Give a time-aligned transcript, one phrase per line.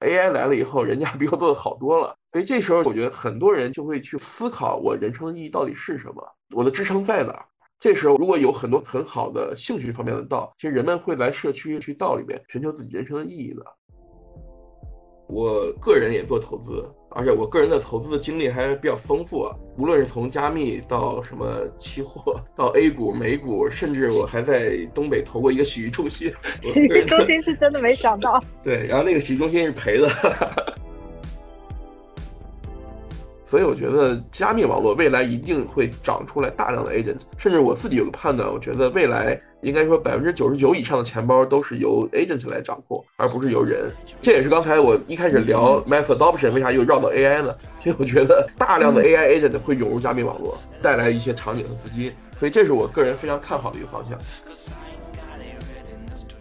[0.00, 2.14] AI 来了以后，人家比我做的好多了。
[2.32, 6.22] 所以这时候，我觉得很多人就会去思考，我人生的意义到底是什么？
[6.54, 7.44] 我的支撑在哪？
[7.78, 13.64] 这时候，如果有很多很好的兴趣方面的道，其实人们会来社区去道里面寻求自己人生的意义的。
[15.28, 19.54] 我个人也做投资，而且我个人的投资的经历还比较丰富啊。
[19.76, 26.32] 无论是从加密到什么期货，到 A 股、美股，甚至我还在东北投过一个洗浴中心。
[26.60, 28.42] 洗浴中心是真的没想到。
[28.62, 30.08] 对，然后那个洗浴中心是赔的。
[33.50, 43.90] 所以我觉得加密网络未来一定会长出来大量的 agent，甚至我自己有个判断，我觉得未来应该说百分之九十九以上的钱包都是由 agent 来掌控，而不是由人。
[44.22, 47.52] 这也是刚才我一开始聊 mass adoption 为啥又绕到 AI 呢？
[47.84, 54.16] 因为我觉得大量的 AI agent 会涌入加密网络，带来一些场景和资金，所以这是我个人非常看好的一个方向。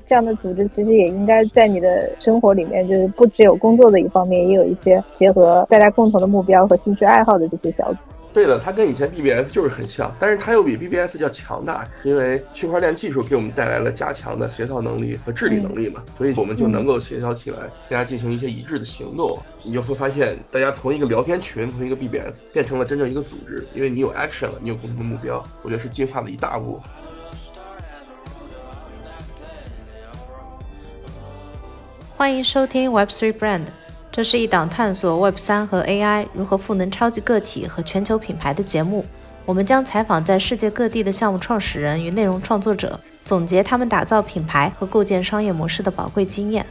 [0.09, 7.99] 这样的组织其实也应该在你的生活里面，就是不只有工作的一方面，也有一些结合大家共同的目标和兴趣爱好的这些小组。
[8.31, 17.57] 对的，它跟以前 BBS 就是很像，但是它又比 BBS 要强大，是因为区块链技术给我们带来了加强的协调能力和治理能力嘛，所以我们就能够协调起来，
[17.89, 19.37] 大家进行一些一致的行动。
[19.63, 26.79] 你就会发现，大家从一个聊天群，从一个 BBS 变成了真正一个组织，因为你有 action 了，你有共同的目标，我觉得是进化的一大步。
[32.19, 33.61] 欢迎收听 Web3 Brand，
[34.11, 39.05] 这是一档探索 Web3 和 AI 如何赋能超级个体和全球品牌的节目。
[39.45, 46.65] 我们将采访在世界各地的项目创始人与内容创作者，总结他们打造品牌和构建商业模式的宝贵经验。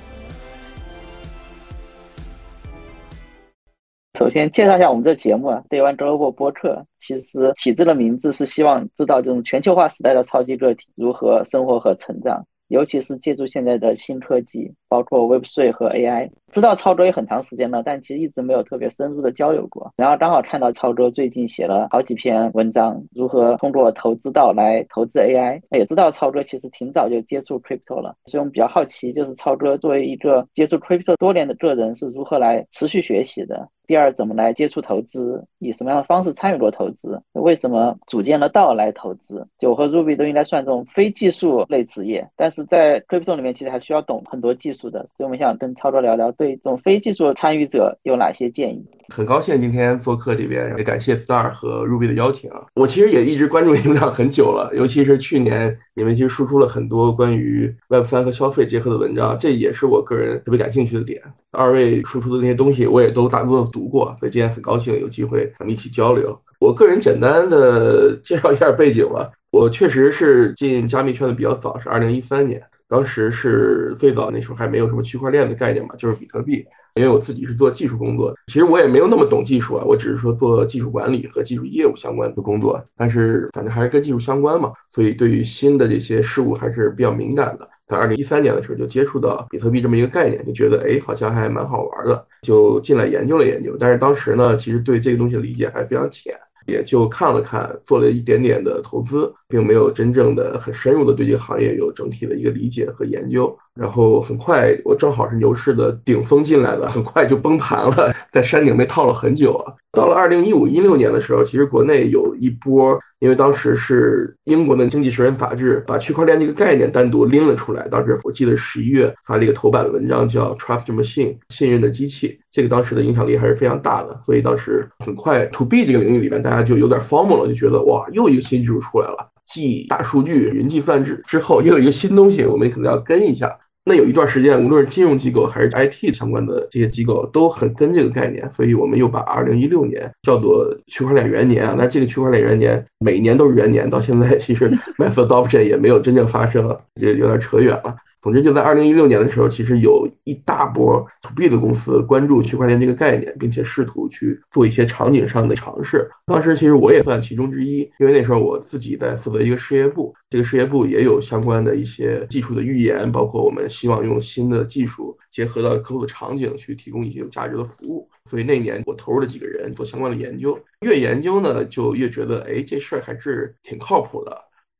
[4.19, 12.45] 首先介绍一下我们这节目啊，Day One Global 播客，其实起这个名字是希望知道这种全球化时代的超级个体如何生活和成长。
[12.69, 19.93] 尤其是借助现在的新科技，包括 Web3 和 AI，知道超哥也很长时间了，但其实一直没有特别深入的交流过。
[19.97, 25.61] 然后刚好看到超哥最近写了好几篇文章，如何通过投资道来投资 AI。
[25.71, 33.69] 也知道超哥其实挺早就接触 Crypto 了，所以我们比较好奇，就是超哥作为一个接触 Crypto 多年的个人，是如何来持续学习的？
[33.89, 35.43] 第二，怎么来接触投资？
[35.61, 37.19] 以什么样的方式参与过投资？
[37.33, 39.47] 为什么组建了道来投资？
[39.59, 48.85] 就我和 Ruby 都应该算这种非技术类职业，但是在 Crypto 里面其实还需要懂很多技术的，所以我们想跟超哥聊聊，对这种非技术参与者有哪些建议？
[49.09, 52.67] 很高兴今天做客这边，也感谢 Star 和 Ruby 的邀请啊！
[52.75, 61.23] 我其实也一直关注你们俩很久了，尤其是去年你们其实输出了很多关于 Web 三和消费结合的文章，这也是我个人特别感兴趣的点。
[61.53, 66.37] 二位输出的那些东西，我也都大多的读过，所以今天很高兴有机会咱们一起交流。
[66.59, 72.61] 我个人简单的 介绍一下背景吧，我确实是进加密圈的比较早，是二零一三年。
[72.89, 76.65] 当时是最早那时候还没有什么区块链的概念嘛，就是比特币。
[76.95, 82.83] 因为我自己是做技术工作的，其实我也没有那么懂技术啊，我只是说做技术管理和技术业务相关的工作。
[82.97, 87.69] 但是反正还是跟技术相关嘛，所以对于新的这些事物还是比较敏感的。
[87.89, 93.77] 在二零一三年的时候就接触到比特币这么一个概念，就觉得哎，好像还蛮好玩的，就进来研究了研究。
[93.81, 96.35] 但是当时呢，其实对这个东西的理解还非常浅。
[96.67, 103.59] 也就看了看，做了一点点的投资，并没有真正的很深入的对这个行业有整体的一个理解和研究。
[103.79, 109.73] 然后很快，我正好是牛市的顶峰进来的，很快就崩盘了，在山顶被套了很久啊。
[109.93, 117.87] 到了二零一五一六年的时候，其实国内有一波，因为当时是英国的《经济学人》杂志把区块链这个概念单独拎了出来。
[117.89, 122.39] 当时我记得十一月发了一个头版文章，叫 “Trust Machine”，信任的机器。
[122.51, 133.49] 这个当时的影响力还是非常大的，所以当时很快，To B 这个领域里面，大家就有点 formal 了，就觉得哇，又一个新技术出来了，继大数据、云计算之之后，又有一个新东西，我们可能要跟一下。
[133.89, 141.75] 那有一段时间，无论是金融机构还是 IT 相关的这些机构，都很跟这个概念，所以我们又把二零一六年叫做区块链元年啊。
[141.77, 144.69] 那这个区块链元年每年都是元年，到现在其实
[144.99, 147.97] mass adoption 也没有真正发生，也有点扯远了。
[148.21, 156.11] 总之，就在二零一六年的时候，其实有一大波 to B 的公司关注区块链这个概念，并且试图去做一些场景上的尝试。
[156.27, 168.09] 当时其实我也算其中之一，因为那时候我自己在负责一个事业部，这个事业部也有相关的一些技术的预言，包括我们希望用新的技术结合到客户的场景去提供一些有价值的服务。
[168.29, 174.37] 所以那年我投入了几个人做相关的研究，越研究呢，就越觉得，哎，这事儿还是挺靠谱的。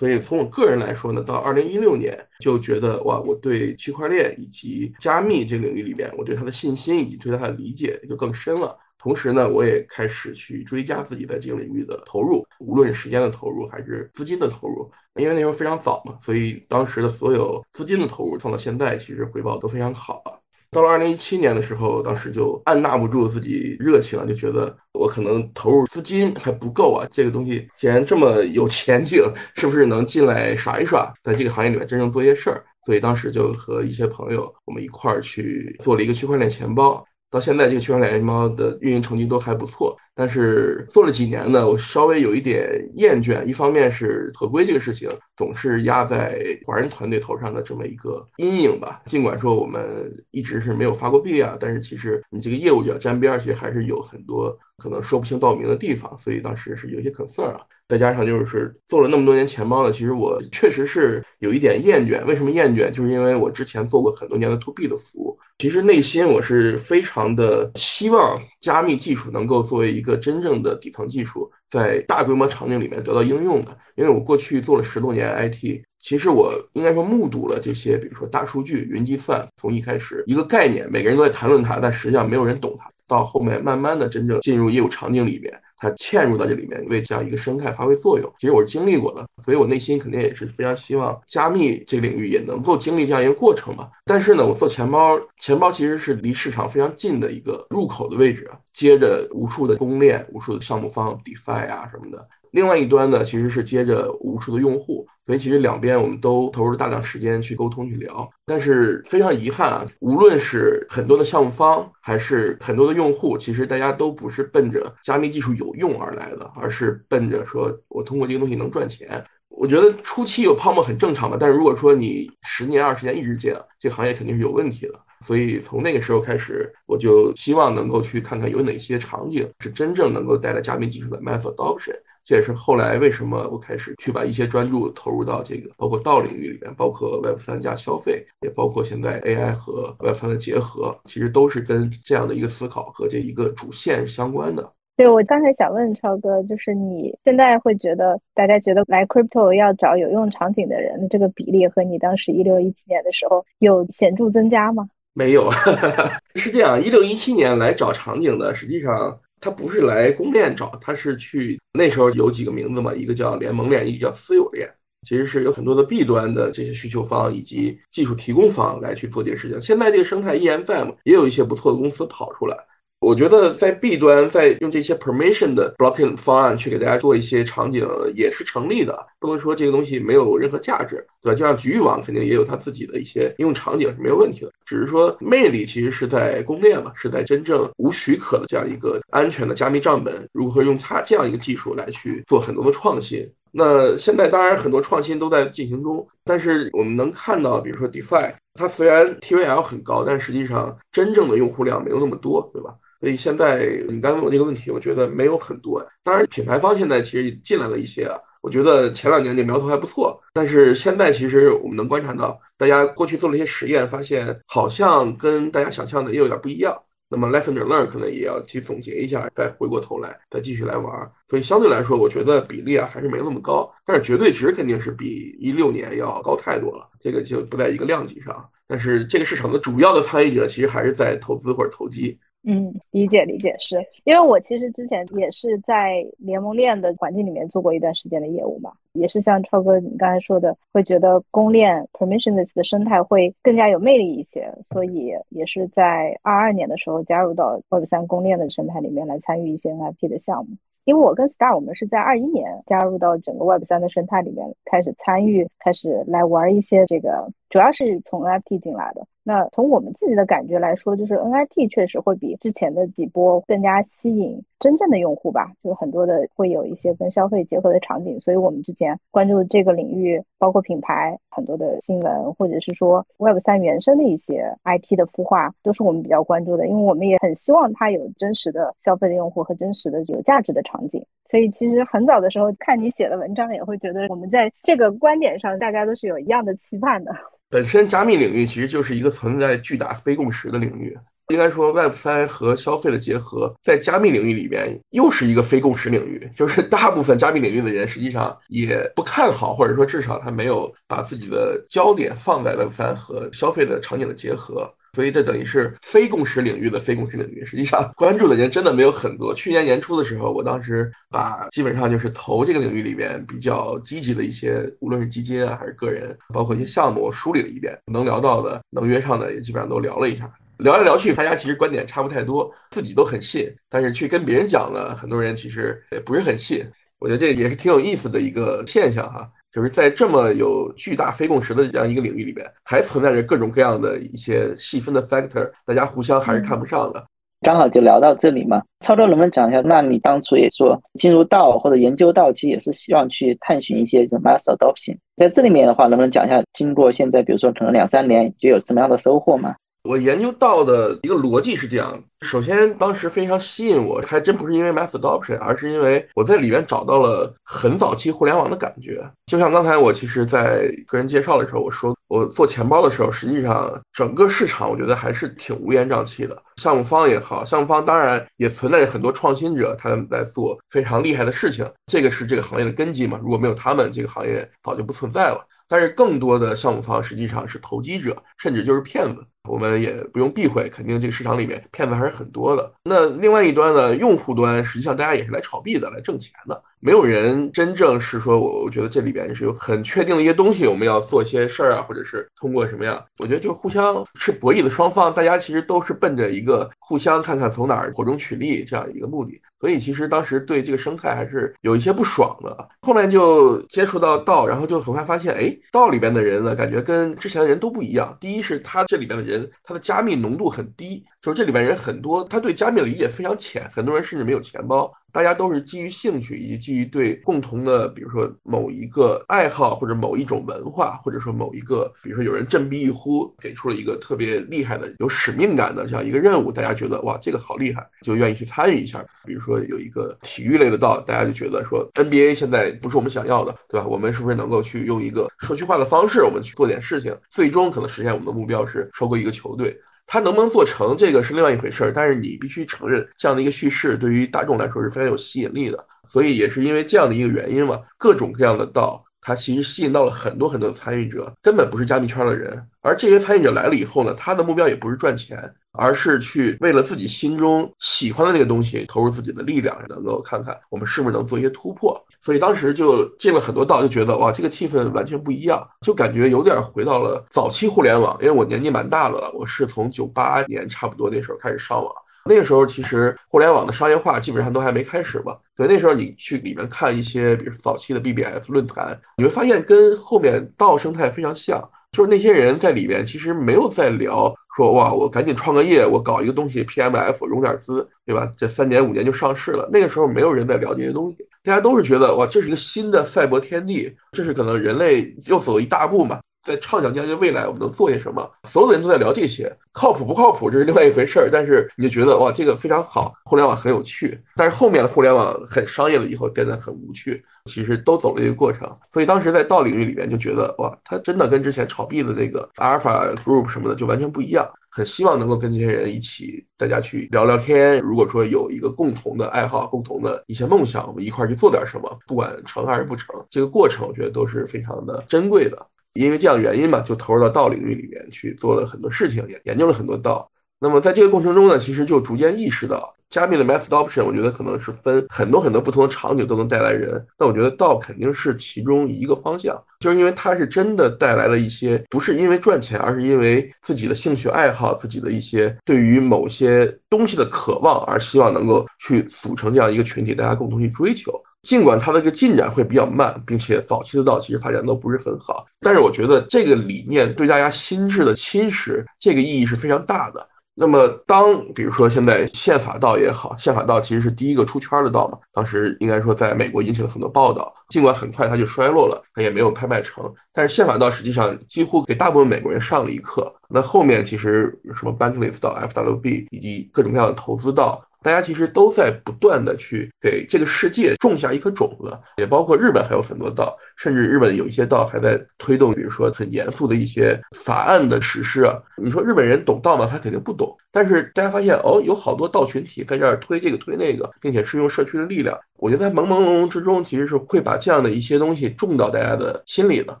[0.02, 8.76] 所以从我个人来说呢，到二零一六年就觉得哇，我对区块链以及加密这个领域里面，我对它的信心以及对它的理解就更深了。
[8.98, 14.90] 同时呢，我也开始去追加自己在这个领域的投入，无论时间的投入还是资金的投入。
[15.14, 20.41] 因为那时候非常早嘛，所以当时的所有资金的投入放到现在，其实回报都非常好。
[20.72, 27.06] 到了二零一七年的时候，当时就按捺不住自己热情了，就觉得我可能投入资金还不够啊。
[27.12, 29.22] 这个东西既然这么有前景，
[29.54, 32.64] 是不是能进来耍一耍，在这个行业里面真正做些事儿？
[32.86, 37.04] 所以当时就和一些朋友，我们一块儿去做了一个区块链钱包。
[37.30, 39.94] 到现在，这个区块链钱包的运营成绩都还不错。
[40.14, 43.44] 但是做了几年呢，我稍微有一点厌倦。
[43.44, 49.00] 一方面是合规这个事情总是压在华人团队头上的这么一个阴影吧。
[49.06, 49.82] 尽管说我们
[50.30, 56.16] 一直是没有发过币啊，但是其实你这个业务就要沾边，其实还是有很多可能说不清道明的地方。
[56.18, 57.60] 所以当时是有一些 concern 啊。
[57.88, 62.24] 再加上就是做了那么多年钱包呢，其实我确实是有一点厌倦。
[62.24, 62.90] 为什么厌倦？
[62.90, 73.78] 就是因为我之前做过很多年的 to B 的服务，其实内心我是非常的希望加密技术能够作为一一个真正的底层技术，在大规模场景里面得到应用的。
[73.94, 85.56] 因为我过去做了十多年 IT，其实我应该说目睹了这些，比如说大数据、云计算，从一开始一个概念，每个人都在谈论它，但实际上没有人懂它，到后面慢慢的真正进入业务场景里面。
[85.82, 88.32] 它嵌入到这里面，为这样一个生态发挥作用。
[88.38, 93.90] 其实我是经历过的，所以我内心肯定也是非常希望加密这个领域也能够经历这样一个过程吧。
[94.04, 102.28] 但是呢，我做钱包，钱包其实是离市场非常近的一个入口的位置啊，接着无数的公链、无数的项目方、DeFi 啊什么的。
[102.52, 108.28] 另外一端呢，其实是接着无数的用户，所以其实两边我们都投入了大量时间去沟通去聊。
[108.44, 119.24] 但是非常遗憾啊，无论是很多的项目方，还是很多的用户，其实大家都不是奔着加密技术有用而来的，而是奔着说我通过这个东西能赚钱。
[119.48, 124.94] 我觉得初期有泡沫很正常嘛，但是如果说你十年二十年一直这样，这个行业肯定是有问题的。
[125.22, 131.94] 所以从那个时候开始，我就希望能够去看看有哪些场景是真正能够带来加密技术的 mass adoption。
[132.24, 144.72] 这也是后来为什么我开始去把一些专注投入到这个，包括道领域里面，包括 Web 三加消费，也包括现在 AI 和 Web 三的结合，其实都是跟这样的一个思考和这一个主线相关的。
[144.94, 154.86] 对我刚才想问超哥，就是你现在会觉得大家觉得来 Crypto 要找有用场景的人，这个比例和你当时一六一七年的时候有显著增加吗？
[155.14, 155.50] 没有，
[156.36, 159.18] 是这样，一六一七年来找场景的，实际上。
[159.44, 164.72] 他不是来公链找，他是去那时候有几个名字嘛，一个叫联盟链，一个叫私有链，
[165.02, 169.60] 其实是有很多的弊端的这些需求方以及技术提供方来去做这个事情。
[169.60, 172.56] 现在这个生态依然在嘛，也有一些不错的公司跑出来。
[173.02, 177.84] 我觉得在 B 端，在用这些 permission 的 blocking 方案去给大家做一些场景
[178.14, 181.34] 也是成立的，不能说这个东西没有任何价值，对吧？
[181.36, 193.28] 就像局域网肯定也有它自己的一些应用场景是没有问题的，只是说魅力其实是在公链嘛，是在真正无许可的这样一个安全的加密账本，如何用它这样一个技术来去做很多的创新。
[193.50, 202.74] 那现在当然很多创新都在进行中，但是我们能看到，比如说 DeFi，它虽然 TVL 很高，但实际上真正的用户量没有那么多，对吧？
[203.02, 205.84] 所以现在你刚问我这个问题，我觉得没有很多。
[206.04, 208.14] 当然，品牌方现在其实进来了一些啊。
[208.40, 216.80] 我觉得前两年这苗头还不错，但是现在其实我们能观察到，大家过去做了一些实验，发现好像跟大家想象的也有点不一样。
[217.08, 221.10] 那么 lesson learn 可能也要去总结一下，再回过头来再继续来玩。
[221.28, 226.88] 所以相对来说，我觉得比例啊还是没那么高，但是绝对值肯定是比一六年要高太多了。
[227.00, 228.48] 这个就不在一个量级上。
[228.68, 232.16] 但是这个市场的主要的参与者其实还是在投资或者投机。
[232.44, 250.56] 嗯，理解理解，是因为我其实之前也是在联盟链的环境里面做过一段时间的业务嘛，也是像超哥你刚才说的，会觉得公链 permissionless 的生态会更加有魅力一些，所以也是在二二年的时候加入到 Web 三公链的生态里面来参与一些 NFT 的项目。
[250.84, 259.06] 因为我跟 Star 我们是在二一年加入到整个 Web 三的生态里面开始参与，开始来玩一些这个，主要是从 NFT 进来的。
[259.24, 268.18] 那从我们自己的感觉来说，就是 NFT 确实会比之前的几波更加吸引真正的用户吧，就很多的会有一些跟消费结合的场景。
[268.20, 276.66] 所以我们之前关注这个领域，包括品牌很多的新闻，或者是说 Web 三原生的一些 IP 的孵化，都是我们比较关注的。
[276.66, 281.04] 因为我们也很希望它有真实的消费的用户和真实的有价值的场景。
[281.26, 287.12] 所以其实很早的时候看你写的文章，也会觉得我们在这个观点上，大家都是有一样的期盼的。
[287.52, 290.96] 本身加密领域其实就是一个存在巨大非共识的领域，
[291.28, 304.72] 应该说 Web 三和消费的结合，在加密领域里边又是一个非共识领域，就是大部分加密领域的人实际上也不看好，或者说至少他没有把自己的焦点放在 Web 三和消费的场景的结合。
[304.94, 309.34] 所以这等于是非共识领域的非共识领域，实际上关注的人真的没有很多。
[309.34, 320.30] 去年年初的时候，我当时把基本上就是投这个领域里边比较积极的一些，无论是基金啊还是个人，包括一些项目，我梳理了一遍，能聊到的、能约上的也基本上都聊了一下。
[320.58, 326.64] 聊来聊去，大家其实观点差不太多，自己都很信，但是去跟别人讲呢，很多人其实也不是很信。
[326.98, 337.04] 我觉得这也是挺有意思的一个现象哈，就是在这么有巨大非共识的这样一个领域里边，还存在着各种各样的一些细分的 factor，大家互相还是看不上的。
[337.42, 339.60] 刚好就聊到这里嘛，超超能不能讲一下？
[339.62, 344.96] 那你当初也说进入道或者研究道，其实也是希望去探寻一些这 mass adoption。
[345.16, 349.56] 在这里面的话，能不能讲一下，经过现在比如说可能两三年，就有什么样的收获吗？
[349.82, 359.04] 我研究到的一个逻辑是这样：首先，当时非常吸引我，还真不是因为 mass adoption，而是因为我在里面找到了很早期互联网的感觉。
[359.26, 366.42] 就像刚才我其实，在个人介绍的时候我说，我做钱包的时候，实际上整个市场我觉得还是挺乌烟瘴气的。
[366.58, 373.18] 项目方也好，项目方当然也存在着很多创新者，他们在做非常厉害的事情，这个是这个行业的根基嘛。
[373.20, 375.44] 如果没有他们，这个行业早就不存在了。
[375.72, 379.24] 但是更多的项目方实际上是投机者，甚至就是骗子。
[379.48, 382.70] 我们也不用避讳，肯定这个市场里面骗子还是很多的。
[382.84, 386.62] 那另外一端呢，用户端实际上大家也是来炒币的，来挣钱的。
[386.84, 393.00] 没有人真正是说，我我觉得这里边是有很确定的一些东西，我们要做一些事儿啊，或者是通过什么样？
[393.18, 399.40] 我觉得就互相是博弈的双方，大家其实都是奔着一个互相看看从哪儿火中取栗这样一个目的。
[399.60, 402.68] 所以其实当时对这个生态还是有一些不爽的。
[402.80, 408.16] 后面就接触到道，然后就很快发现，哎，道里边的人呢，感觉跟之前的人都不一样。
[408.20, 414.92] 第一是他这里边的人，他的加密浓度很低，就是这里边人很多，他对加密的理解非常浅，很多人甚至没有钱包。
[415.12, 429.04] 大家都是基于兴趣，以及基于对共同的，比如说某一个爱好，或者某一种文化，或者说某一个，比如说有人振臂一呼，给出了一个特别厉害的、有使命感的这样一个任务，大家觉得哇，这个好厉害，就愿意去参与一下。
[429.24, 433.86] 比如说有一个体育类的道，大家就觉得说 NBA 现在不是我们想要的，对吧？
[433.86, 439.78] 我们是不是能够去用一个社区化的方式，我们去做点事情，最终可能实现我们的目标是收购一个球队。
[440.06, 441.92] 它能不能做成，这个是另外一回事儿。
[441.92, 445.86] 但是你必须承认，这样的一个叙事对于大众来说是非常有吸引力的。
[446.08, 452.62] 所以也是因为这样的一个原因嘛，各种各样的道，它其实吸引到了很多很多参与者，根本不是加密圈的人。
[452.82, 455.50] 而这些参与者来了以后呢，他的目标也不是赚钱。
[455.74, 461.98] 而是去为了自己心中喜欢的那个东西投入自己的力量，能够看看我们是不是能做一些突破。
[462.20, 468.14] 所以当时就进了很多道，就觉得哇，这个气氛完全不一样，就感觉有点回到了早期互联网。
[468.20, 471.90] 因为我年纪蛮大的了，我是从九八年差不多那时候开始上网，
[472.24, 475.36] 那个时候其实互联网的商业化基本上都还没开始吧。
[475.56, 481.62] 所以那时候你去里面看一些，比如早期的 BBS 论坛，你会发现跟后面道生态非常像。
[481.92, 488.26] 就是那些人在里面，其实没有在聊说哇，我赶紧创个业，我搞一个东西 PMF 融点资，对吧？
[488.34, 489.68] 这三年五年就上市了。
[489.70, 496.18] 那个时候没有人在聊这些东西，大家都是觉得哇，这是一个新的赛博天地，这是可能人类又走了一大步嘛。
[496.44, 498.28] 在畅想将来未来我们能做些什么？
[498.48, 501.28] 所有的人都在聊这些，靠谱不靠谱这是另外一回事儿。
[501.30, 504.20] 但是你就觉得哇，这个非常好，互联网很有趣。
[504.36, 508.68] 但是后面的互联网很商业了以后变得很无趣，其实都走了一个过程。
[508.92, 514.48] 所以当时在道领域里面就觉得哇，它真的跟之前炒币的那个 Alpha Group 什么的就完全不一样。
[514.74, 517.78] 很希望能够跟这些人一起，大家去聊聊天。
[517.80, 525.66] 如果说有一个共同的爱好、共同的一些梦想，我们一块儿去做点什么，不管成还是不成，这个过程我觉得都是非常的珍贵的。
[525.94, 530.28] 因为这样原因嘛，就投入到道领域里面去做了很多事情，也研究了很多道。
[530.58, 537.04] 那么在这个过程中呢，其实就逐渐意识到，加密的 mass adoption，我觉得可能是分很多很多不同的场景都能带来人。
[537.18, 551.12] 那我觉得道肯定是其中一个方向，就是因为它是真的带来了一些，不是因为赚钱，而是因为自己的兴趣爱好、自己的一些对于某些东西的渴望，而希望能够去组成这样一个群体，大家共同去追求。
[551.42, 560.28] 尽管它的一个进展会比较慢，并且早期的道其实发展都不是很好，但是我觉得这个理念对大家心智的侵蚀，这个意义是非常大的。
[560.54, 567.52] 那么，当比如说现在宪法道也好，宪法道其实是第一个出圈的道嘛，当时应该说在美国引起了很多报道。
[567.70, 573.34] 尽管很快它就衰落了，它也没有拍卖成，但是宪法道实际上几乎给大部分美国人上了一课。
[573.48, 577.82] 那后面其实什么 Bankless 道、FWB 以及各种各样的投资道。
[578.02, 588.58] 大家其实都在不断的去给这个世界种下一颗种子，也包括日本还有很多道，甚至日本有一些道还在推动，比如说很严肃的一些法案的实施啊。
[588.76, 589.86] 你说日本人懂道吗？
[589.90, 590.56] 他肯定不懂。
[590.70, 595.38] 但是大家发现哦，有好多道群体在这儿推这个推那个，并且是用社区的力量。
[595.58, 600.00] 我觉得在朦朦胧胧之中，其实是会把这样的一些东西种到大家的心里了。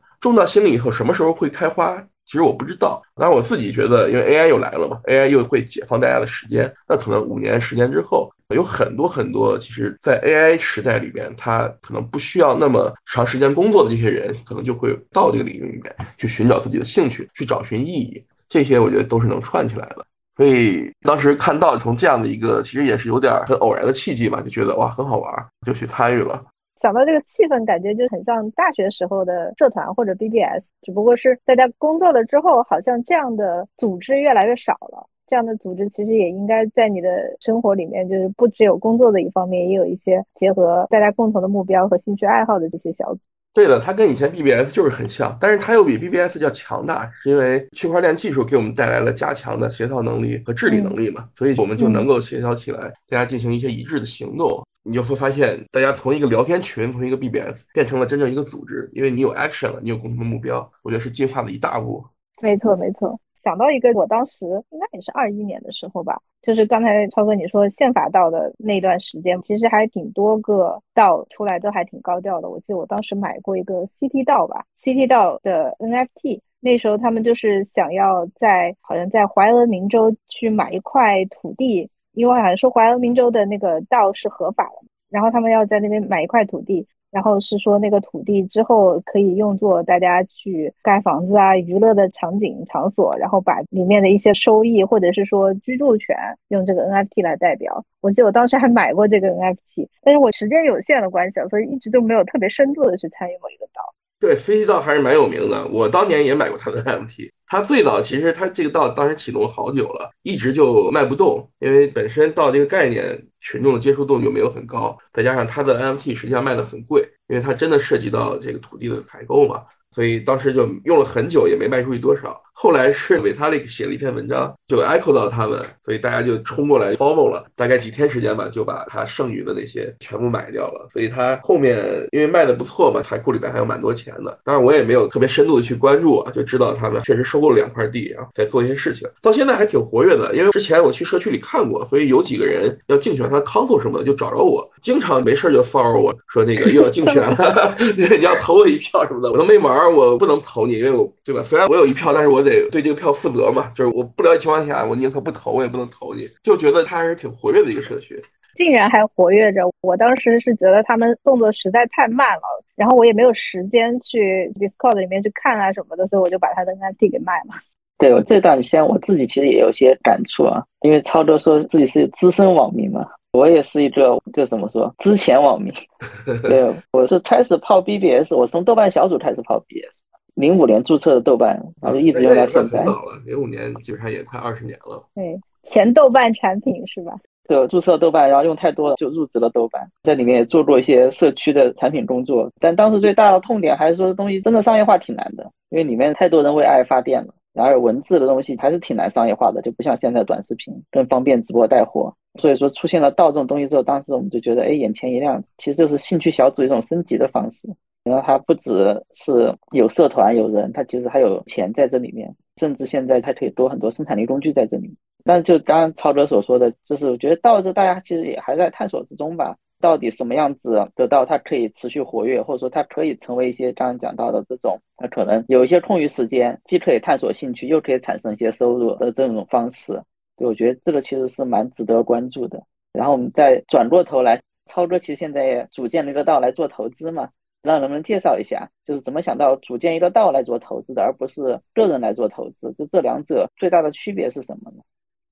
[0.18, 2.04] 种到心里以后，什么时候会开花？
[2.32, 20.02] 其实我不知道，但是我自己觉得，因为 AI 又来了嘛，AI 又会解放大家的时间，那可能五年、十年之后，有很多很多，其实，在 AI 时代里边，他可能不需要那么长时间工作的这些人，可能就会到这个领域里面去寻找自己的兴趣，去找寻意义，这些我觉得都是能串起来的。
[20.34, 26.42] 所以当时看到从这样的一个，其实也是有点很偶然的契机嘛，就觉得哇很好玩，就去参与了。
[26.82, 35.06] 想到这个气氛，感觉就很像大学时候的社团或者 BBS，只不过是大家工作了之后，好像这样的组织越来越少了。
[35.28, 43.20] 这样的组织其实也应该在你的生活里面，就是不只有工作的一方面，也有一些结合大家共同的目标和兴趣爱好的这些小组。
[43.54, 54.66] 对的，它跟以前 BBS 就是很像，但是它又比 BBS 要强大，是因为区块链技术给我们带来了加强的协调能力和治理能力嘛，所以我们就能够协调起来，大家进行一些一致的行动。
[54.84, 62.04] 你就会发现，大家从一个聊天群，从一个 BBS 变成了真正一个组织，因为你有 action 了，你有共同的目标，我觉得是进化的一大步。
[62.40, 63.16] 没错，没错。
[63.42, 72.48] 想到一个，我当时应该也是二一年的时候吧，就是刚才超哥你说宪法道的那段时间，其实还挺多个道出来，都还挺高调的。
[72.48, 86.86] 我记得我当时买过一个 CT 道吧，CT 道的 NFT，那时候他们就是想要在好像在怀俄明州去买一块土地，因为好像说怀俄明州的那个道是合法的，然后他们要在那边买一块土地。
[87.12, 96.16] 然后是说那个土地之后可以用作大家去盖房子啊、娱乐的场景场所，然后把里面的一些收益或者是说居住权
[96.48, 97.84] 用这个 NFT 来代表。
[98.00, 103.94] 我记得我当时还买过这个 NFT，但是我时间有限的关系，所以一直都没有特别深度的去参与过一个岛。
[104.22, 107.32] 对飞机道还是蛮有名的，我当年也买过它的 M T，。
[107.44, 113.20] 它最早其实它这个道当时启动好久了，一直就卖不动，因为本身道这个概念。
[113.44, 122.40] 群众的接受度就没有很高，再加上它的 M T 实际上卖的很贵，因为它真的涉及到这个土地的采购嘛，所以当时就用了很久，也没卖出去多少。
[122.52, 127.44] 后来是 Vitalik 写了一篇文章，就 echo 到他们，所以大家就冲过来 follow 了。
[127.56, 130.86] 大概几天时间吧，就把他剩余的那些全部买掉了。
[130.92, 131.82] 所以他后面
[132.12, 134.38] 因为卖的不错嘛，财库里边还有蛮多钱的。
[134.44, 139.08] 当然我也没有特别深度的去关注啊，就知道他们确实收购了两块地，然后在做一些事情。
[139.20, 149.32] 到现在还挺活跃的，因为之前我去社区里看过，所以有几个人要竞选他的 council 什么的，就找着我，经常没事就 follow 我说那个又要竞选了 你要投我一票什么的。
[149.32, 151.42] 我都没玩，我不能投你，因为我对吧？
[151.42, 153.10] 虽然我有一票，但是我得对这个票。
[153.12, 156.26] 负责嘛，就是我不了解情况下，我宁可不投，我也不能投你。
[156.42, 158.20] 就觉得他还是挺活跃的一个社区，
[158.56, 159.70] 竟然还活跃着。
[159.82, 162.42] 我当时是觉得他们动作实在太慢了，
[162.74, 167.54] 然后我也没有时间去 Discord 里面去看啊什么的，所以我就把他的 NFT 给卖了。
[167.98, 175.72] 对我这段时间我自己其实也有些感触啊，因为超哥说自己是资深网民嘛，我也是一个就怎么说之前网民。
[176.42, 180.00] 对，我是开始泡 BBS，我从豆瓣小组开始泡 BBS。
[180.34, 182.84] 零五年注册的豆瓣，然后一直用到现在。
[183.24, 185.04] 零五年基本上也快二十年了。
[185.14, 187.18] 对，前豆瓣产品是吧？
[187.48, 192.50] 对，注册豆瓣，然后用太多了，就入职了豆瓣，在里面也做过一些社区的产品工作。
[192.60, 197.34] 但当时最大的痛点还是说东西真的商业化挺难的，因为里面太多人为爱发电了。
[197.52, 202.14] 然而文字的东西还是挺难商业化的，就不像现在短视频更方便直播带货。
[202.40, 207.68] 所以说出现了道这种东西之后，当时我们就觉得，哎，眼前一亮，其实就是兴趣小组一种升级的方式。
[208.04, 208.72] 然后它不只
[209.14, 214.92] 是有社团有人，它其实还有钱在这里面，甚至现在还可以多很多生产力工具在这里。
[215.24, 219.56] 但就刚刚超哥所说的，就是我觉得道这大家其实也还在探索之中吧。
[219.80, 230.00] 到底什么样子得到它可以持续活跃，或者说它可以成为一些刚刚讲到的这种，它可能有一些空余时间，既可以探索兴趣，又可以产生一些收入的这种方式。
[230.36, 232.62] 对，我觉得这个其实是蛮值得关注的。
[232.92, 237.28] 然后我们再转过头来，超哥其实现在也组建了一个道来做投资嘛。
[237.62, 242.72] 那能不能介绍一下，就是怎么想到组建一个道来做投资的，而不是个人来做投资？
[242.76, 244.82] 就这两者最大的区别是什么呢？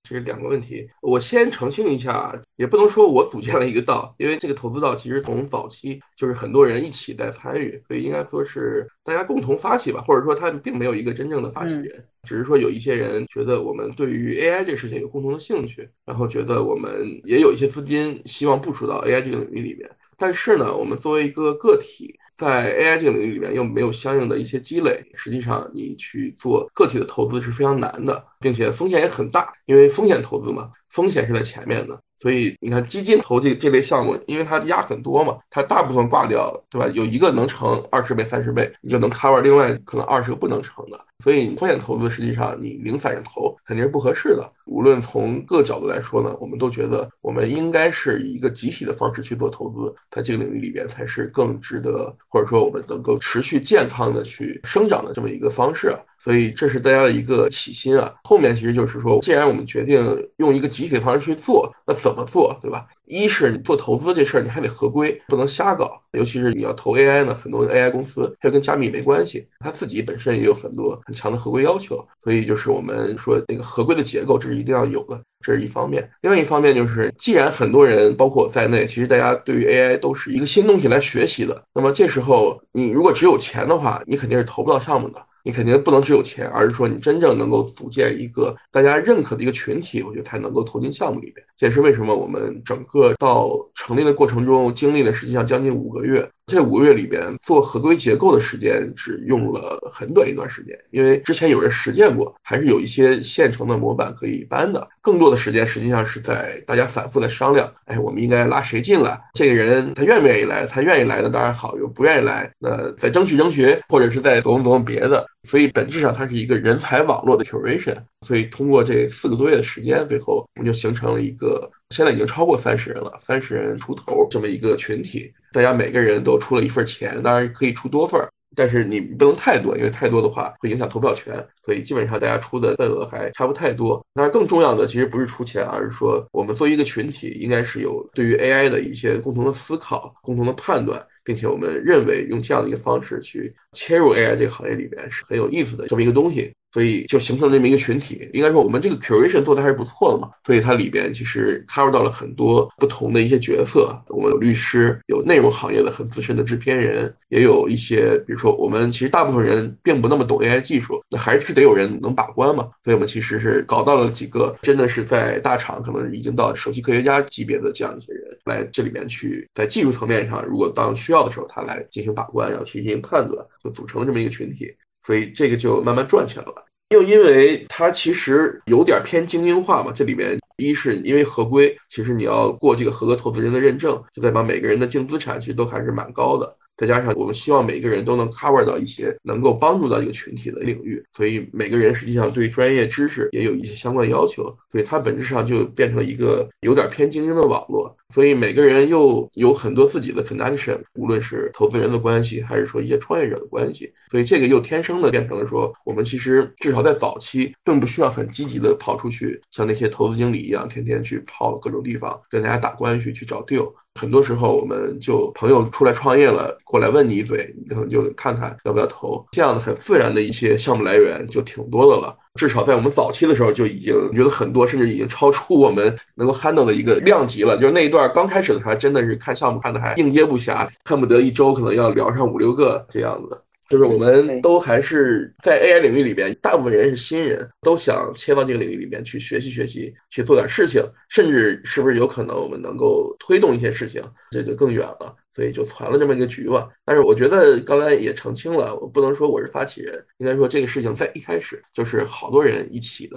[0.02, 16.90] 这是两个问题，我先澄清一下，也不能说我组建了一个道，因为这个投资道其实从早期就是很多人一起在参与，所以应该说是大家共同发起吧，或者说他并没有一个真正的发起人，只是说有一些人觉得我们对于 AI 这个事情有共同的兴趣，然后觉得我们
[17.24, 19.88] 也有一些资金希望部署到 AI 这个领域里面。
[20.16, 32.00] 但是呢，我们作为一个个体，在 AI 这个领域里面又没有相应的一些积累，实际上你去做个体的投资是非常难的，并且风险也很大，因为风险投资嘛，风险是在前面的。
[32.16, 36.87] 所以你看，基金投这这类项目，因为它压很多嘛，它大部分挂掉，对吧？
[36.94, 41.00] 有一个能成二十倍、三十倍，你就能 cover 另外可能二十个不能成的。
[41.24, 44.53] 所以风险投资实际上你零散投肯定是不合适的。
[44.70, 55.92] 无论从各角度来说呢，我们都觉得我们应该是以一个集体的方式去做投资，在这个领域里边才是更值得，或者说我们能够持续健康的去生长的这么一个方式。
[56.18, 58.14] 所以这是大家的一个起心啊。
[58.24, 62.87] 后面其实就是说，既然我们决定用一个集体的方式去做，那怎么做，对吧？
[63.11, 66.01] 一是你做投资这事儿，你还得合规，不能瞎搞。
[66.12, 72.07] 尤其是你要投 AI 呢，很多 AI 公司它跟加密没关系，它自己本身也有很多很强的合规要求。
[72.23, 76.09] 所以就是我们说那个合规的结构，这是一定要有的，这是一方面。
[76.23, 85.27] 另外一方面就是，既然很多人包括我在内，其实大家对于 AI 都是一个新东西来学习的，那么这时候你如果只有钱的话，你肯定是投不到项目的。
[85.44, 91.44] 你肯定不能只有钱，而是说你真正能够组建一个大家认可的一个群体，我觉得才能够投进项目里面。
[91.57, 96.29] 这也是为什么我们整个到成立的过程中经历了实际上将近五个月。
[96.50, 104.86] 这五个月里边做合规结构的时间只用了很短一段时间，因为之前有人实践过，还是有一些现成的模板可以搬的。
[105.00, 109.18] 更多的时间实际上是在大家反复的商量，哎，我们应该拉谁进来？
[109.34, 110.66] 这个人他愿不愿意来？
[110.66, 115.24] 他愿意来的当然好，有不愿意来，那再争取争取，或者是再琢磨琢磨别的。
[115.48, 117.96] 所以本质上它是一个人才网络的 curation。
[118.26, 125.32] 所以通过这四个多月的时间，最后我们就形成了一个现在已经超过三十人了，三十人出头这么一个群体。
[125.52, 128.20] 大家每个人都出了一份钱，当然可以出多份，
[128.54, 131.34] 但是你不能太多，因为太多的话会影响投票权。
[131.64, 134.04] 所以基本上大家出的份额还差不太多。
[134.14, 146.52] 当然更重要的其实不是出钱，而是说我们作为一个群体，应该是有对于 AI 的一些共同的思考、共同的判断，并且我们认为用这样的一个方式去切入 AI 这个行业里边是很有意思的这么一个东西。
[146.72, 150.30] 所以就形成了这么一个群体，应该说我们这个 curation 做的还是不错的嘛。
[150.44, 162.68] 所以它里边其实 cover 到了很多不同的一些角色，我们有律师，有内容行业的很资深的制片人，也有一些，比如说我们其实大部分人并不那么懂 AI 技术，那还是得有人能把关嘛。
[162.85, 174.72] 所以我们其实是搞到了几个真的是在大厂可能已经到首席科学家级别的这样一些人来这里面去，在技术层面上，如果当需要的时候，他来进行把关，然后去进行判断，就组成了这么一个群体。
[175.02, 186.56] 所以这个就慢慢赚钱了，又因为它其实有点偏精英化嘛，这里面一是因为合规，其实你要过这个合格投资人的认证，就代表每个人的净资产其实都还是蛮高的。
[186.80, 197.94] 再加上我们希望每个人都能 cover 到一些能够帮助到一个群体的领域，所以每个人实际上对专业知识也有一些相关要求，所以它本质上就变成了一个有点偏精英的网络。
[198.14, 213.70] 所以每个人又有很多自己的 connection，无论是投资人的关系，还是说一些创业者的关系，所以这个又天生的变成了说，我们其实至少在早期，并不需要很积极的跑出去，像那些投资经理一样，天天去跑各种地方跟大家打关系去找 deal。
[213.98, 222.16] 很多时候，我们就朋友出来创业了，过来问你一嘴，你可能就看看要不要投，这样的很自然的一些项目来源就挺多的了。
[222.37, 227.57] 至少在我们早期的时候就已经觉得很多，甚至已经超出我们能够 handle 的一个量级了。
[227.57, 233.42] 就是那一段刚开始的时候，真的是看项目看的还应接不暇，恨不得一周可能要聊上五六个这样子。
[233.70, 244.02] 就是我们都还是在 AI 领域里边，大部分人是新人，都想切到这个领域里面去学习学习，去做点事情，甚至是不是有可能我们能够推动一些事情，
[244.33, 245.14] 这就更远了。
[245.33, 246.68] 所以就攒了这么一个局吧。
[246.85, 253.16] 但是我觉得刚才也澄清了，我不能说我是发起人，应该说这个事情在一开始就是好多人一起的。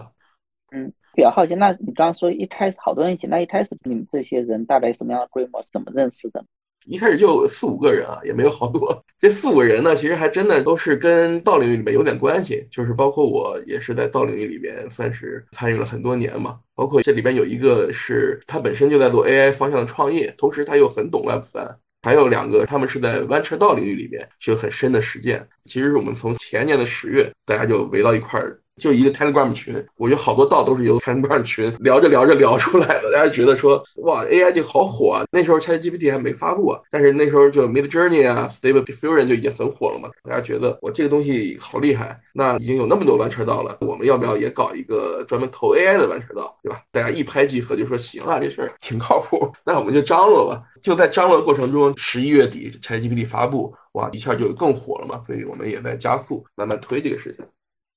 [0.71, 6.45] 嗯，比较好奇，那你刚刚说一开始好多人一起，那一开始你们这些人大概什么样的规模，是怎么认识的？
[6.85, 9.03] 一开始就四五个人啊，也没有好多。
[9.19, 16.59] 这四五个人呢，其实还真的都是跟道领域里面有点关系，就是包括我也是在道领域里面算是参与了很多年嘛。
[16.75, 21.77] 包括这里边有一个是他本身就在做 AI 方向的创业，同时他又很懂 Web 三。
[22.01, 25.47] 还有两个他们是在弯车道领域里面是有很深的实践。
[25.63, 28.59] 其实我们从前年的十月，大家就围到一块儿。
[28.81, 33.11] 就一个 Telegram 群，我觉得好多道都是由 Telegram 群聊着聊着聊出来的。
[33.11, 35.23] 大家觉得说，哇，AI 这好火啊！
[35.31, 40.09] 那时候 ChatGPT 还没发布啊，但是那时候就 Mid Journey 啊，Stable Diffusion 就已经很火了嘛。
[40.23, 46.81] 大家觉得我这个东西好厉害，那已经有那么多弯车道了，我们要不要也搞一个专门投 AI 的弯车道，对吧？
[46.91, 50.59] 大家一拍即合，就说行啊，这事儿挺靠谱， 那我们就张罗吧。
[50.81, 55.21] 就在张罗的过程中，十一月底 ChatGPT 发布，哇，一下就更火了嘛。
[55.25, 57.45] 所以我们也在加速慢慢推这个事情。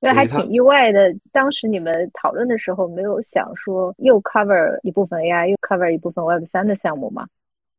[0.00, 1.14] 这还挺意外的。
[1.32, 7.26] 当时你们讨论的时候，没有想说又 cover 一部分 AI，又 cover 一部分 Web 三的项目吗？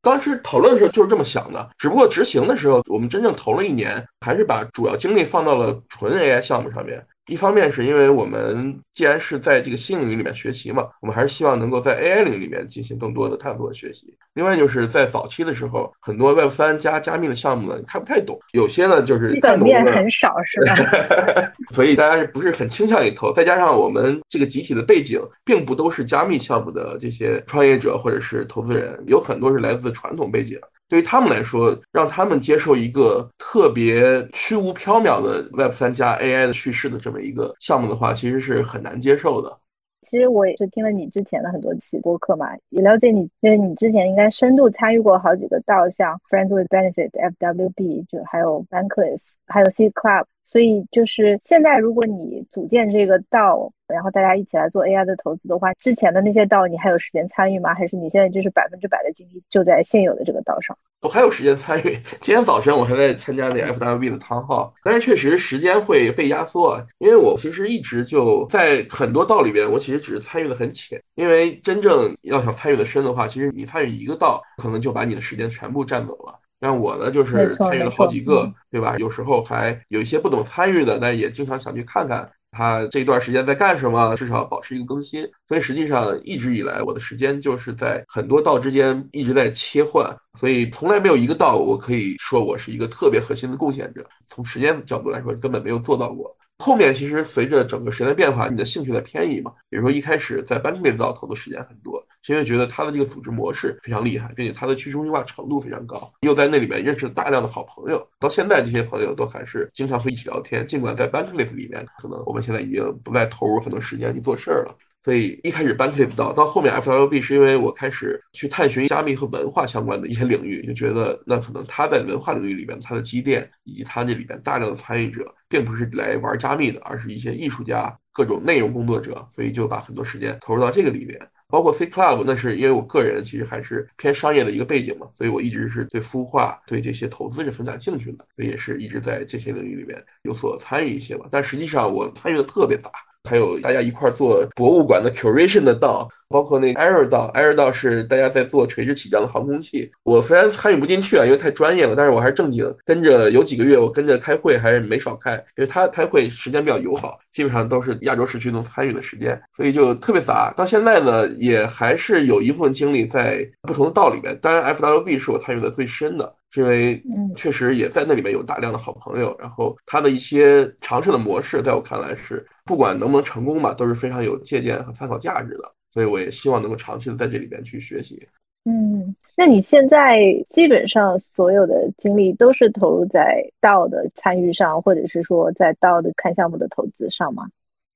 [0.01, 7.05] 当时讨论的时候就是这么想的，只不过执行的时候，我们真正投了一年，还是把主要精力放到了纯 AI 项目上面。
[7.27, 14.13] 一方面是因为我们既然是在这个新领域里面学习嘛，我们还是希望能够在 AI 领域里面进行更多的探索和学习。
[14.33, 21.51] 另外就是在早期的时候，很多 Web 三加加密的项目呢，看不太懂，有些呢就是基本面很少，是吧？
[21.73, 23.33] 所以大家不是很倾向于投。
[23.33, 30.57] 再加上我们这个集体的背景，并不都是加密项目的这些创业者或者是投资人，有很多是来自传统背景。
[30.87, 39.57] 对于他们来说，让他们接受一个特别虚无缥缈的 Web 三加 AI 的叙事的这么一个项目的话，其实是很难接受的。
[40.03, 50.25] 其实我也是听了你之前的很多期播客嘛，也了解你，因为你之前应该深度参与过好几个道，像 Friends with Benefit、FWB，就还有 Bankless，还有 C Club。
[50.49, 57.73] 所以就是现在，如果你组建这个道，然后大家一起来做 AI 的投资的话，之前的那些道你还有时间参与吗？
[57.73, 60.77] 还是你现在就是百分之百的精力就在现有的这个道上？
[61.01, 61.97] 我还有时间参与。
[62.21, 70.99] 今天早晨我还在参加那 FWB 的汤号，但是确实时间会被压缩，因为我其实一直就在很多道里边，我其实只是参与的很浅。
[71.15, 76.39] 因为真正要想参与的深的话，其实你参与一个道，可能就把你的时间全部占走了。
[76.59, 78.97] 像我呢，就是参与了好几个，对吧？
[78.97, 85.27] 有时候还有一些不怎么参与的，但也经常想去看看他这段时间在干什么，至少保持一个更新。
[85.47, 94.03] 所以实际上一直以来，我的时间就是在很多道之间一直在切换，所以从来没有一个道我可以说我是一个特别核心的贡献者。
[94.27, 96.35] 从时间角度来说，根本没有做到过。
[96.57, 99.51] 后面其实随着整个时代变化，你的兴趣在偏移嘛。
[99.69, 102.03] 比如说一开始在 a n k 造投的时间很多。
[102.27, 110.65] 因为觉得他的这个组织模式非常厉害，并且他的去中心化程度非常高，又在那里面认识了大量的好朋友，到现在这些朋友都还是经常会一起聊天。
[110.65, 114.75] 尽管在 Bankless 里面，可能我们现在已经不再投入很多时间去做事儿了。
[115.03, 131.17] 所以一开始 Bankless 到到后面 FLB，是因为我开始去探寻加密和文化相关的一些领域，就觉得那可能他在文化领域里面他的积淀以及他那里边大量的参与者，并不是来玩加密的，而是一些艺术家、各种内容工作者，所以就把很多时间投入到这个里面。
[131.49, 141.25] 包括 C Club，那是因为我个人其实还是偏商业的一个背景嘛，所以我一直是对孵化、对这些投资是很感兴趣的，所以也是一直在这些领域里面有所参与一些吧。
[141.31, 142.91] 但实际上我参与的特别杂，
[143.27, 146.09] 还有大家一块做博物馆的 curation 的道。
[146.29, 149.89] 包括那 Air 道，Air 道是大家在做垂直起降的航空器。
[150.03, 153.31] 我虽然参与不进去啊，因为太专业了，但是我还是正经跟着。
[153.31, 160.53] 有几个月我跟着开会，还是没少开，因为他开会时间比较友好，基本上都是亚洲时区能参与的时间，所以就特别杂。
[160.57, 164.37] 到现在呢，也还是有一部分精力在不同的道里面。
[164.41, 167.03] 当然，FWB 是我参与的最深的，是因为
[167.35, 169.35] 确实也在那里面有大量的好朋友。
[169.39, 175.71] 然后他的一些尝试的模式，在我看来是不管能不能成功吧，都是非常有借鉴和参考价值的。
[175.89, 178.27] 所以我也希望能够长期的在这里边去学习。
[178.65, 187.47] 嗯，那你现在基本上所有的精力都是投入在道的参与上，或者是说在道的看项目的投资上吗？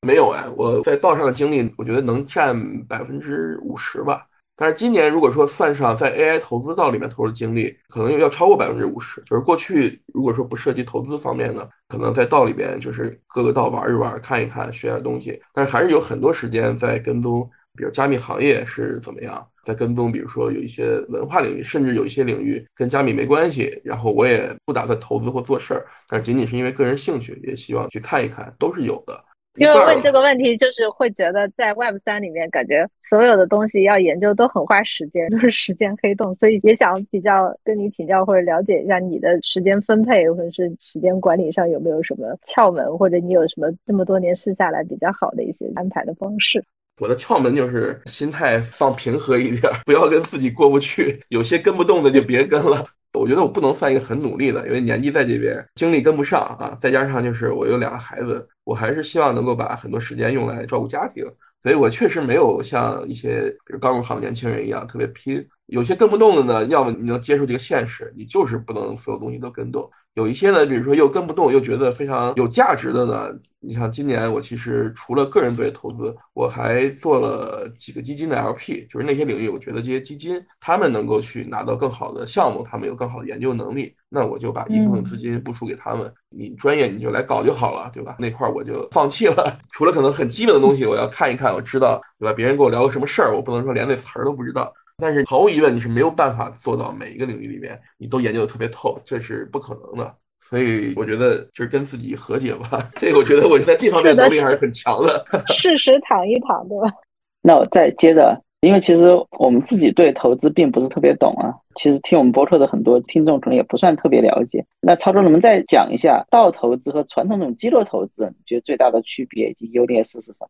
[0.02, 4.26] 没有哎，我在道上的精力，我觉得能占百分之五十吧。
[4.62, 9.20] 但是今年如果说算上在 AI 投资道里面投入精力，可能要超过百分之五十。
[9.22, 15.42] 就是过去如果说不涉及投资方面的，可能在道里边就是各个道玩一玩，看一看，学点东西。
[15.52, 17.50] 但是还是有很多时间在跟踪。
[17.74, 20.12] 比如加密行业是怎么样在跟踪？
[20.12, 29.26] 比如说有一些文化领域，甚至有一些领域跟加密没关系，然后我也不打算投资或做事儿，但是仅仅是因为个人兴趣，也希望去看一看，都是有的。
[29.56, 46.64] 因为问这个问题，就是会觉得在 Web 三里面，感觉所有的东西要研究都很花时间，都是时间黑洞，所以也想比较跟你请教或者了解一下你的时间分配或者是时间管理上有没有什么窍门，或者你有什么这么多年试下来比较好的一些安排的方式。
[47.00, 51.20] 我的窍门就是心态放平和一点，不要跟自己过不去。
[51.30, 52.86] 有些跟不动的就别跟了。
[53.14, 56.78] 我觉得我不能算一个很努力的，因为年纪在这边，精力跟不上啊。
[56.82, 61.26] 再加上就是我有两个孩子，我还是希望能够把很多时间用来照顾家庭。
[61.62, 65.46] 所以我确实没有像一些刚入行的年轻人一样特别拼。
[65.72, 69.90] 有些跟不动的呢，要么你能接受这个现实，你就是不能所有东西都跟动。
[70.16, 73.30] 有一些呢，比如说又跟不动又觉得非常有价值的呢，
[73.62, 88.18] 你像今年我其实除了个人作为投资，我还做了几个基金的 LP，就是那些领域，我觉得这些基金他们能够去拿到更好的项目，他们有更好的研究能力，那我就把一部分资金部署给他们，你专业你就来搞就好了，对吧？
[88.20, 89.58] 那块我就放弃了。
[89.72, 92.34] 除了可能很基本的东西，我要看一看，我知道，对吧？
[92.34, 94.74] 别人跟我聊个什么事儿，我不能说连那词儿都不知道。
[95.02, 100.16] 但是毫无疑问，你是没有办法做到每一个领域里面你都研究的特别透，这是不可能的。
[100.40, 102.80] 所以我觉得就是跟自己和解吧。
[102.98, 105.24] 这个我觉得我在这方面能力还是很强的。
[105.54, 106.94] 事实躺一躺，对吧？
[107.42, 109.08] 那我再接着，因为其实
[109.40, 111.56] 我们自己对投资并不是特别懂啊。
[111.76, 114.66] 其实听我们播客的很多听众可能也不算特别了解。
[114.82, 120.50] 那曹总，能不能再讲一下道投资和传统这种机构投资，你觉得最大的区别以及优劣势是什么？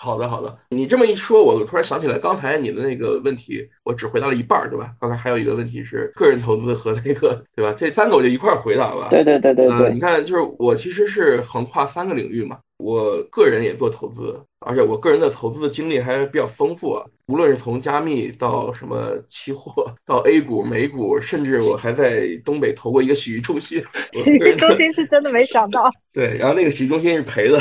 [0.00, 0.56] 好的，好的。
[0.68, 4.92] 你这么一说，我突然想起来，刚才你的那个问题，我只回答了一半，对吧？
[5.00, 7.74] 刚才还有一个问题是个人投资和那个，对吧？
[7.76, 9.08] 这三个我就一块回答吧。
[9.10, 9.90] 对对对对对。
[9.92, 17.04] 你看，就是我其实是横跨三个领域嘛，我个人也做投资，而且我个人的投资的经历还比较丰富啊。
[17.26, 23.82] 无论是从加密到什么期货，到 A 股、美股，甚至我还在东北投过一个洗浴中心。
[24.12, 25.90] 洗浴中心是真的没想到。
[26.14, 27.58] 对，然后那个洗浴中心是赔的。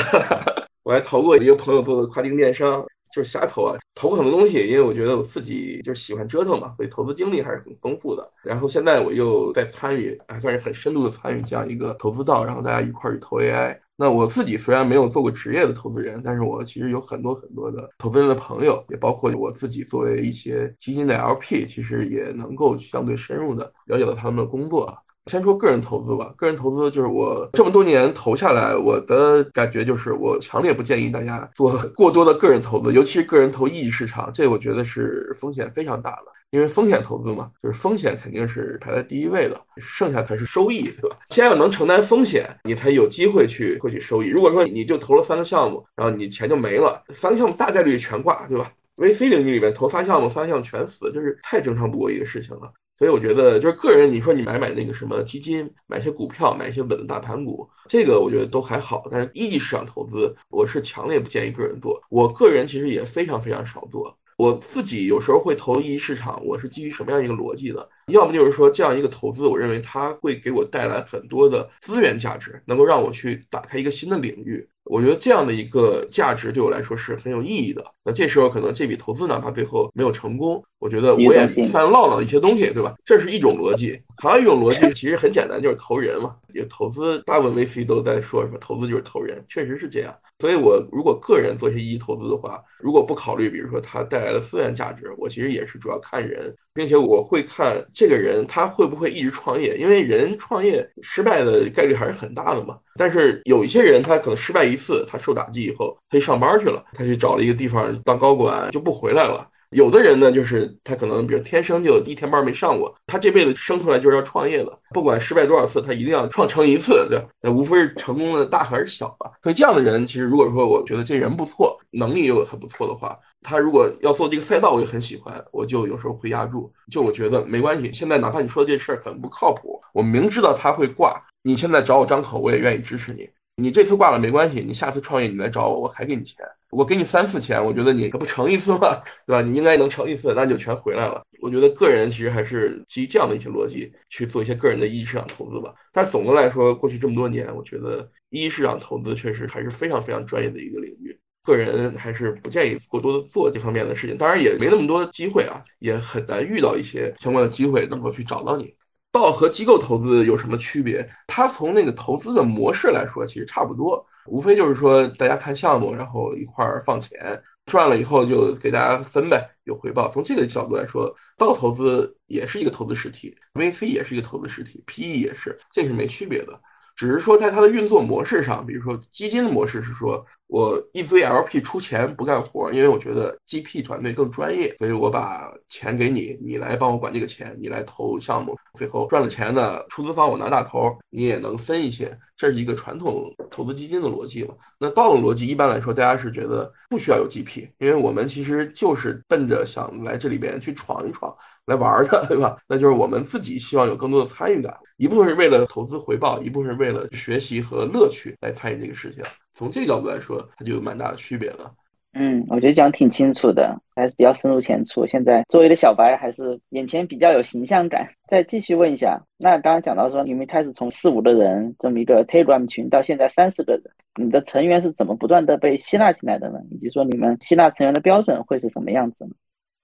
[0.88, 2.82] 我还投过一个朋友做的跨境电商，
[3.14, 8.32] 就是瞎投啊，投过很多东西，因为我觉得我自己就是喜欢折腾嘛，所以投资经历还是很丰富的。
[8.42, 13.78] 然后现在我又在参与，还算是很深度的参与这样一个投资道，然后大家一块儿去投 AI。
[13.98, 24.98] 那我自己虽然没有做过职业的投资人，但是我其实有很多很多的投资人的朋友，也包括我自己作为一些基金的 LP，其实也能够相对深入的了解到他们的工作。
[25.28, 36.24] 先说个人投资吧，个人投资就是我这么多年投下来，我的感觉就是我强烈不建议大家做过多的个人投资，尤其是个人投一级市场，这我觉得是风险非常大的。
[36.52, 41.18] 因为风险投资嘛，就是风险肯定是排在第一位的，剩下才是收益，对吧？
[41.30, 44.30] 先要能承担风险，你才有机会去获取收益。
[44.30, 52.72] 如果说你就投了三个项目，然后你钱就没了，三个项目大概率全挂，对吧？VC 领域里面投仨项目，三项全死，这是太正常不过一个事情了。
[52.98, 59.04] 所以我觉得，就是个人，你说你买买那个什么基金，买些股票，买一些稳的大盘股，这个我觉得都还好。
[59.12, 62.02] 但是一级市场投资，我是强烈不建议个人做。
[62.10, 64.18] 我个人其实也非常非常少做。
[64.38, 67.88] 我自己有时候会投一级市场，我是基于什么样一个逻辑的？
[68.12, 74.68] 要么就是说这样一个投资，我认为它会给我带来很多的资源价值，能够让我去打开一个新的领域。
[74.90, 77.84] 我觉得这样的一个价值对我来说是很有意义的。
[78.04, 82.96] 那这时候可能这笔投资哪怕最后没有成功，我觉得我也算落了一些东西，对吧？
[83.04, 84.00] 这是一种逻辑。
[84.18, 86.36] 还有一种逻辑 其实很简单，就是投人嘛。
[86.54, 90.14] 也投资大部分 VC 都在说什么，投资就是投人，确实是这样。
[90.40, 102.78] 所以我如果个人做一些一级投资的话，如果不考虑比如说它带来的资源价值，我其实也是主要看人，并且我会看这个人他会不会一直创业，因为人创业失败的概率还是很大的嘛。
[102.96, 109.50] 但是有一些人他可能失败一次，他受打击以后，他去上班去了，他去找了一个地方当高管就不回来了。
[109.72, 119.32] 有的人呢，就是他可能比如天生就一天班没上过，他这辈子生出来就是要创业的，不管失败多少次，他一定要创成一次，对那无非是成功的大还是小吧。
[119.44, 126.72] 所以这样的人，其实如果说我觉得这人不错，能力又很不错的话，他如果要做这个赛道，我也很喜欢，我就有时候会压住。
[126.90, 133.30] 就我觉得没关系，现在哪怕你说这事儿很不靠谱，我明知道他会挂，你现在找我张口，我也愿意支持你。
[133.60, 136.38] 你这次挂了没关系，你下次创业你来找我，我还给你钱。
[136.70, 139.02] 我给你三次钱，我觉得你不成一次吗？
[139.26, 139.42] 对吧？
[139.42, 141.24] 你应该能成一次，那就全回来了。
[141.42, 145.74] 我觉得个人其实还是基于这样的一些逻辑去做一些个人的一级市场投资吧。
[145.92, 151.18] 但总的来说，过去这么多年，我觉得一级市场投资确实还是非常非常专业的一个领域。
[151.42, 154.16] 个人还是不建议过多的做这方面的事情。
[154.16, 158.72] 当然也没那么多机会啊，也很难遇到一些相关的机会能够去找到你。
[159.18, 161.08] 道和机构投资有什么区别？
[161.26, 164.06] 它从那个投资的模式来说，其实差不多。
[164.28, 170.10] 无非就是说，大家看项目，然后一块儿放钱，赚了以后就给大家分呗，有回报。
[170.10, 176.62] 从这个角度来说，道投资也是一个投资实体，VC 也是一个投资实体，PE 也是，这是没区别的。
[176.98, 194.56] 只是说，在它的运作模式上，比如说基金的模式是说，我一堆 LP 出钱不干活，因为我觉得 GP 团队更专业，所以我把钱给你，你来帮我管这个钱，你来投项目，最后赚了钱的出资方我拿大头，你也能分一些，这是一个传统投资基金的逻辑嘛。
[194.80, 201.32] 那道的逻辑一般来说，大家是觉得不需要有 GP，因为我们其实就是奔着想来这里边去闯一闯。
[201.68, 202.58] 来玩的， 对吧？
[202.68, 209.24] 那就是我们自己希望有更多的参与感，一部分是为了投资回报，一部分是为了学习和乐趣来参与这个事情。
[209.54, 211.72] 从这个角度来说，它就有蛮大的区别的。
[212.14, 215.06] 嗯，我觉得讲挺清楚的，还是比较深入浅出。
[215.06, 218.08] 现在作为的小白，还是眼前比较有形象感。
[218.28, 223.84] 再继续问一下，那刚刚讲到说，你们开始从四五个人这么一个 Telegram 群，到现在三十个人，
[224.20, 226.60] 你的成员是怎么不断的被吸纳进来的呢？
[226.72, 229.32] 以及说你们吸纳成员的标准会是什么样子呢？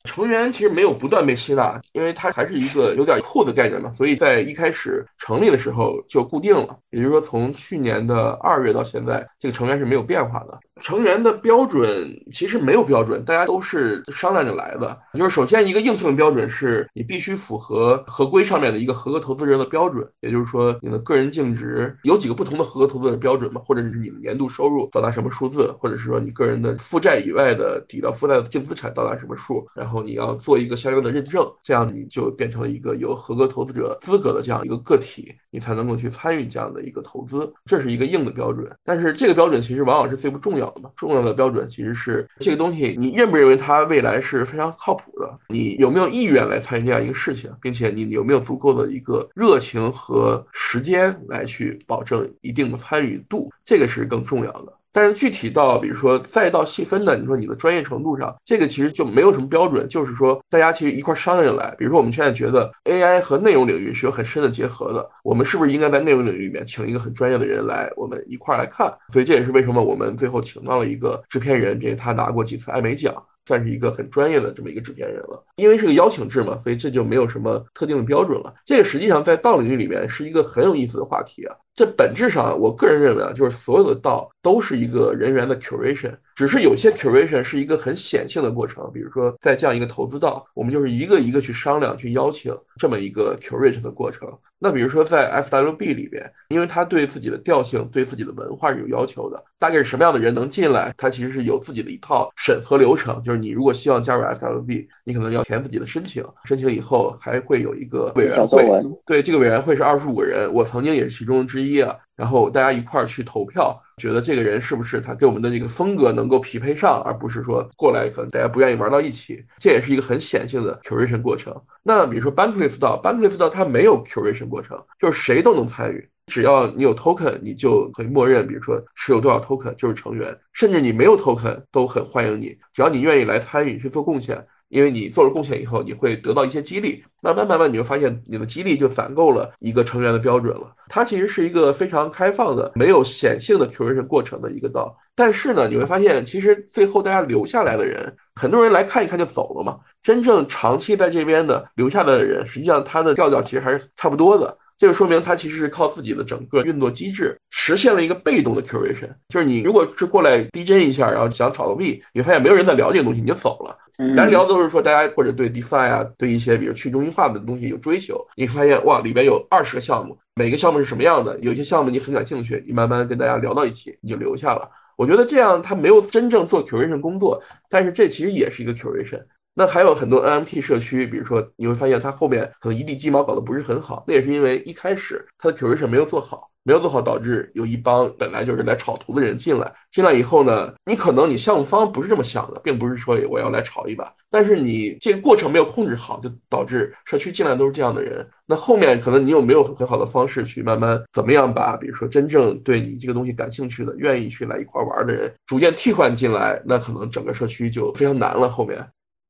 [0.04, 6.78] 成员其实没有不断被吸纳，因为它还是一个有点酷的概念嘛，所以在一开始成立的时候就固定了。
[6.90, 10.60] 也就是说，从去年的二月到现在，这个成员是没有变化的。
[10.82, 15.00] 成员的标准其实没有标准，大家都是商量着来的。
[15.14, 29.93] 就是首先一个硬性的标准是你必须符合合规上面的一个合格投资人的标准，也就是说你的个人净值有几个不同的合格投资人标准嘛，或者是你的年度收入到达什么数字，或者是说你个人的负债以外的抵到负债的净资产到达什么数，然后。
[29.94, 38.70] 后你要做一个相应的认证，这样你就变成了一个有合格投资者资格的这样一个个体，你才能够去参与这样的一个投资，这是一个硬的标准。
[38.84, 45.40] 但是这个标准其实往往是最不重要的嘛，重要的标准其实是这个东西，你认不认为它未来是非常靠谱的？
[45.50, 54.74] 你有没有意愿来参与这样一个事情，并且你有没有足够的一个热情和时间来去保证一定的参与度，这个是更重要的。
[54.94, 61.76] 但是具体到，比如说再到细分的，你说你的专业程度上，这个其实就没有什么标准，就是说大家其实一块商量着来。
[61.80, 68.94] 比如说我们现在觉得 AI 和内容领域是有很深的结合的，我们是不是应该在内容领域里面请一个很专业的人来，我们一块来看？
[69.12, 73.12] 所以这也是为什么我们最后请到了一个制片人，并且他拿过几次艾美奖。
[73.46, 78.54] 算是一个很专业的这么一个制片人了，因为是个邀请制嘛，所以这就没有什么特定的标准了。
[78.66, 81.56] 这个实际上在道领域里面是一个很有意思的话题啊。
[81.76, 88.90] 这本质上，我个人认为啊，就是所有的道都是一个人员的 curation，只是有些 curation 是一个很显性的过程。
[88.94, 94.32] 比如说在这样一个投资道，我们就是一个一个去商量、去邀请这么一个 curate 的过程。
[94.64, 103.22] 那比如说在 FWB 里边，因为他对自己的调性、对自己的文化是有要求的，大概是什么样的人能进来，他其实是有自己的一套审核流程。
[103.26, 108.66] 就是你如果希望加入 FWB，你可能要填自己的申请，申请以后还会有一个委员会，
[109.06, 111.94] 对这个委员会是二十五个人，我曾经也是其中之一啊。
[112.16, 119.44] 然后大家一块儿去投票，觉得这个人是不是他跟我们的这个风格能够匹配上，而不是说过来可能大家不愿意玩到一起。
[119.58, 121.52] 这也是一个很显性的 curation 过程。
[121.84, 134.48] 那比如说 Bankless 道，Bankless 道它没有 curation 过程，就是谁都能参与，只要你有 token，你就可以默认，比如说持有多少 token 就是成员，甚至你没有 token 都很欢迎你，只要你愿意来参与去做贡献。
[134.74, 140.76] 因为你做了贡献以后，你会得到一些激励，慢慢慢慢，你就发现你的激励就攒够了一个成员的标准了。
[140.90, 144.98] 它其实是一个非常开放的、没有显性的 curation 过程的一个道。
[145.14, 149.78] 但是呢，你会发现，其实最后大家留下来的人，很多人来看一看就走了嘛。
[150.02, 154.58] 真正长期在这边的留下来的人，实际上他的调调其实还是差不多的。
[154.76, 163.78] 这就说明他其实是靠自己的整个运作机制实现了一个被动的 curation，就是你如果是过来 DJ 一下，然后想炒个币，你发现没有人在聊这个东西，你就走了。
[164.16, 168.20] 咱聊的都是说大家或者对 DeFi 啊，对一些比如去中心化的东西有追求。
[168.36, 171.38] 你发现哇，里边有二十个项目，每个项目是什么样的？
[171.40, 174.70] 有些项目你很感兴趣，你慢慢跟大家聊到一起，你就留下了。
[174.96, 179.22] 我觉得这样他没有真正做 curation 工作，但是这其实也是一个 curation。
[179.54, 186.50] 那还有很多 NFT 社区，比如说你会发现它后面可能一地鸡毛搞得不是很好，那也是因为一开始它的 curation 没有做好。
[186.66, 189.70] 没有做好，导致有一帮本来就是来炒图的人进来。
[189.92, 198.26] 进来以后呢，你可能你项目方不是这么想的，并不是说我要来炒一把，但是你这个过程没有控制好，就导致社区进来都是这样的人。
[198.46, 208.48] 那后面可能你有没有很好的方式去慢慢怎么样把，比如说真正对你这个东西感兴趣的、愿意去来一块玩的人逐渐替换进来，那可能整个社区就非常难了。
[208.48, 208.80] 后面，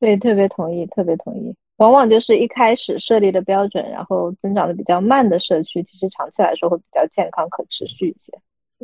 [0.03, 1.55] 对，特别同意，特别同意。
[1.77, 8.37] 往往就是一开始设立的标准，然后增长的比较慢的社区，其实长期来说会比较健康、可持续一些。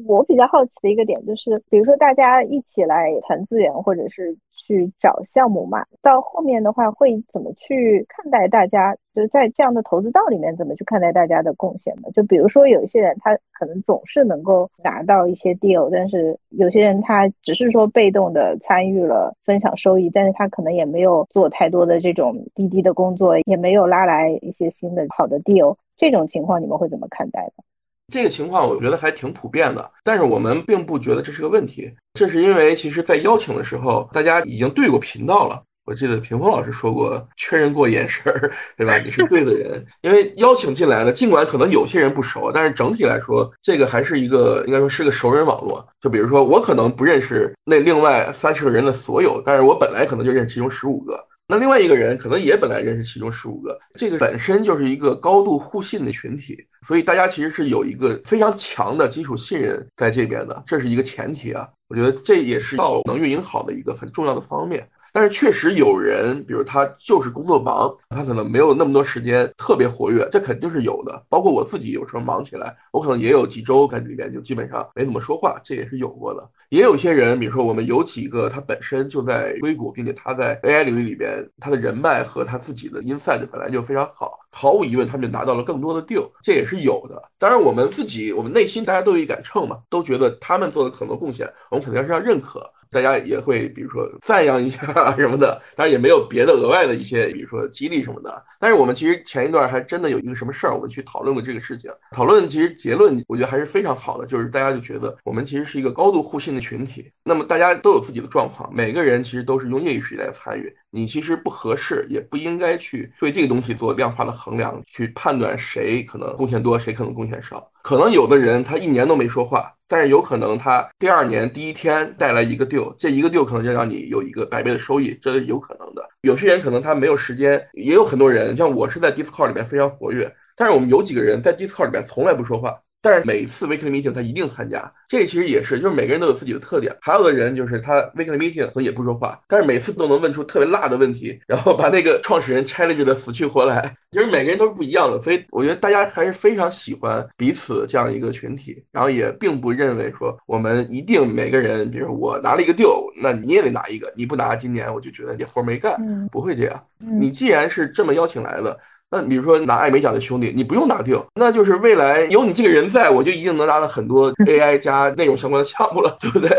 [0.07, 4.37] 我比较好奇的一个点就是，比如说大家一起来谈资源，或者是
[4.69, 8.95] 去找项目嘛，到后面的话会怎么去看待大家？
[9.15, 12.11] 就是在这样的投资道里面，怎么去看待大家的贡献呢？
[12.13, 25.75] 就比如说有一些人他可能总是能够拿到一些 deal，但是有些人他只是说被动的参与了分享收益，但是他可能也没有做太多的这种滴滴的工作，也没有拉来一些新的好的 deal。
[25.97, 27.63] 这种情况你们会怎么看待呢？
[28.09, 31.91] 这个情况我觉得还挺普遍的，但是我们并不觉得这是个问题。
[32.13, 35.61] 这是因为其实，在邀请的时候，大家已经对过频道了。
[35.85, 38.99] 我记得屏风老师说过，确认过眼神儿，对吧？
[38.99, 39.83] 你是对的人。
[40.01, 45.83] 因为邀请进来的，尽管可能有些人不熟，但是整体来说，这个还是一个应该说是个熟人网络。
[45.99, 51.19] 就比如说，我可能不认识那另外三十个人的所有，但是我本来可能就认识其中十五个。
[51.51, 61.67] 那另外一个人可能也本来认识其中十五个，这个本身就是一个高度互信的群体，所以大家其实是有一个非常强的基础信任在这边的，这是一个前提啊。
[61.87, 64.87] 我觉得这也是到能运营好的一个很重要的方面。
[65.11, 71.23] 但是确实有人，比如他就是工作忙，他可能没有那么多时间特别活跃，这肯定是有的。
[71.29, 76.49] 包括我自己有时候忙起来，我可能也有几周在里面就基本上没怎么说话，这也是有过的。
[76.69, 87.19] 也有些人，比如说我们有几个他本身就在硅谷，并且他在 AI 领域里边，他的人脉和他自己的 inside 本来就非常好，毫无疑问他们就拿到了更多的 deal，这也是有的。
[87.39, 92.71] 当然，我们自己我们内心大家都有一杆秤嘛，都觉得他们做的很多贡献，我们肯定是要认可。
[92.91, 98.43] 大家也会比如说赞扬一下什么的，当然也没有别的额外的一些，比如说激励什么的。
[98.59, 101.91] 但是我们其实前一段还真的有一个什么事儿，我们去讨论过这个事情。
[102.11, 107.11] 讨论其实结论我觉得还是非常好的，就是大家就觉得我们其实是一个高度互信的群体。
[107.23, 110.73] 那么大家都有自己的状况，每个人其实都是用业余时间来参与。
[110.91, 117.71] 你其实不合适，也不应该去对这个东西做量化的衡量，去判断谁可能贡献多，谁可能贡献少。
[117.81, 126.07] 可能有的人他一年都没说话，但是有可能他第二年第一天带来一个 deal，这一个 deal 可能就让你有一个百倍的收益，这是有可能的。
[126.21, 132.75] 有些人可能他没有时间，也有很多人，像我是在 Discord 里面非常活跃，但是我们有几个人在 Discord 里面从来不说话。
[133.01, 136.93] 但是每次 weekly meeting 他一定参加，这其实也是，就是每个人都有自己的特点。
[137.01, 143.95] 还有的人就是他 weekly meeting 可能也不说话，但是每次都能问出特别辣的问题，然后把那个创始人 challenge 的死去活来。
[144.11, 155.95] 其实每个人都是不一样的，所以我觉得大家还是非常喜欢彼此这样一个群体，然后也并不认为说我们一定每个人，比如我拿了一个 deal，那你也得拿一个，你不拿今年我就觉得你活没干，
[156.31, 156.83] 不会这样。
[156.97, 158.77] 你既然是这么邀请来的。
[159.11, 166.49] 那比如说拿艾美奖的兄弟，你不用拿掉，那就是未来有你这个人在，我就一定能拿到很多 AI 加内容相关的项目了， 对不对？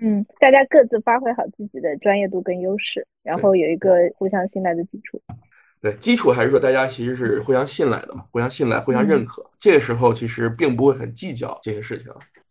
[0.00, 5.20] 嗯，大家各自发挥好自己的专业度跟优势，然后有一个互相信赖的基础。
[5.80, 9.44] 对，基础还是说大家其实是互相信赖的嘛，互相信赖，互相认可。
[9.58, 12.06] 这个时候其实并不会很计较这些事情。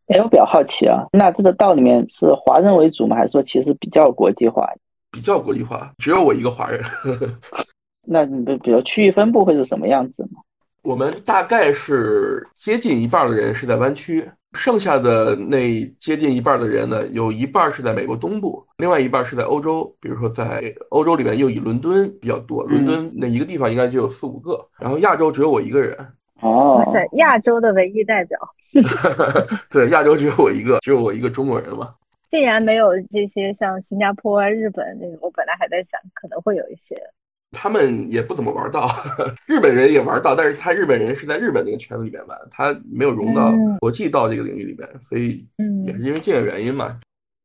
[0.08, 3.16] 哎，我比较好奇啊，那这个道里面是华人为主吗？
[3.16, 4.70] 还是说其实比较国际化？
[5.12, 6.82] 比较国际化，只有我一个华人。
[8.08, 10.39] 那你的比如区域分布会是什么样子呢？
[10.84, 19.93] 我们大概是接近一半的人是在湾区，剩下的那接近一半的人呢，有一半是在美国东部，另外一半是在欧洲。
[19.99, 24.66] 比如说在欧洲里面又以伦敦比较多，伦敦那一个地方应该就有四五个。
[24.80, 25.93] 然后亚洲只有我一个人。
[26.41, 28.39] 哦，哇塞，亚洲的唯一代表。
[29.70, 31.93] 对，亚洲只有我一个，只有我一个中国人嘛。
[32.30, 36.95] 竟然没有这些像新加坡啊、日本那种，我本来还在想可能会有一些。
[37.52, 38.88] 他们也不怎么玩到，
[39.48, 45.45] 日本人也玩到，但是他日本人是在日本那个圈子里面玩，他没有融到国际到这个领域里面，所以
[45.86, 47.00] 也是因为这个原因嘛。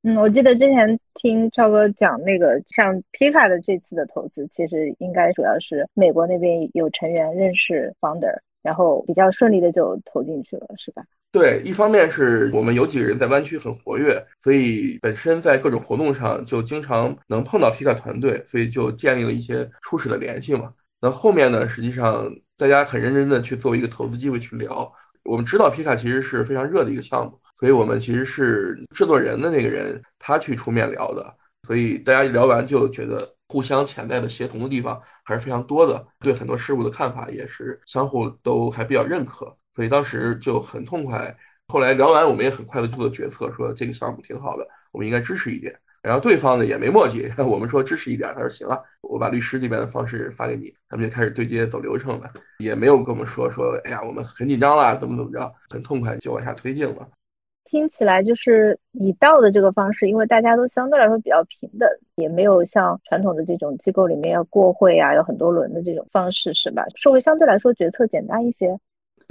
[0.04, 11.02] 嗯，我记得之前听超哥讲那个像皮卡的这次的投资，其实应该主要是美国那边有成员认识 founder，然后比较顺利的就投进去了，是吧？
[11.32, 20.72] 对，一方面是我们有几个人在湾区很活跃，所以本身在各种活动上就经常能碰到皮卡团队，所以就建立了一些初始的联系嘛。
[21.00, 24.92] 那后面呢，实际上大家很认真的去作为一个投资机会去聊。
[25.24, 31.34] 我们知道皮卡其实是非常热的一个项目，所以我们其实是制作人的那个人他去出面聊的，
[31.66, 39.54] 所以大家一聊完就觉得互相潜在的协同的地方还是非常多的，对很多事物的看法也是相互都还比较认可。
[39.74, 41.36] 所以当时就很痛快。
[41.68, 45.78] 后来聊完，我们也很快的做了决策，说这个项目挺好的，我们应该支持一点。
[46.00, 57.08] 然后对方呢也没墨迹， 我们说支持一点，他说行了，我把律师这边的方式发给你，他们就开始对接走流程了，也没有跟我们说说，哎呀，我们很紧张了，怎么怎么着，很痛快就往下推进了。
[57.64, 66.84] 听起来就是以道的这个方式，因为大家都相对来说比较平等，也没有像传统的这种机构里面要过会啊，有很多轮的这种方式，是吧？
[66.96, 68.78] 社会相对来说决策简单一些。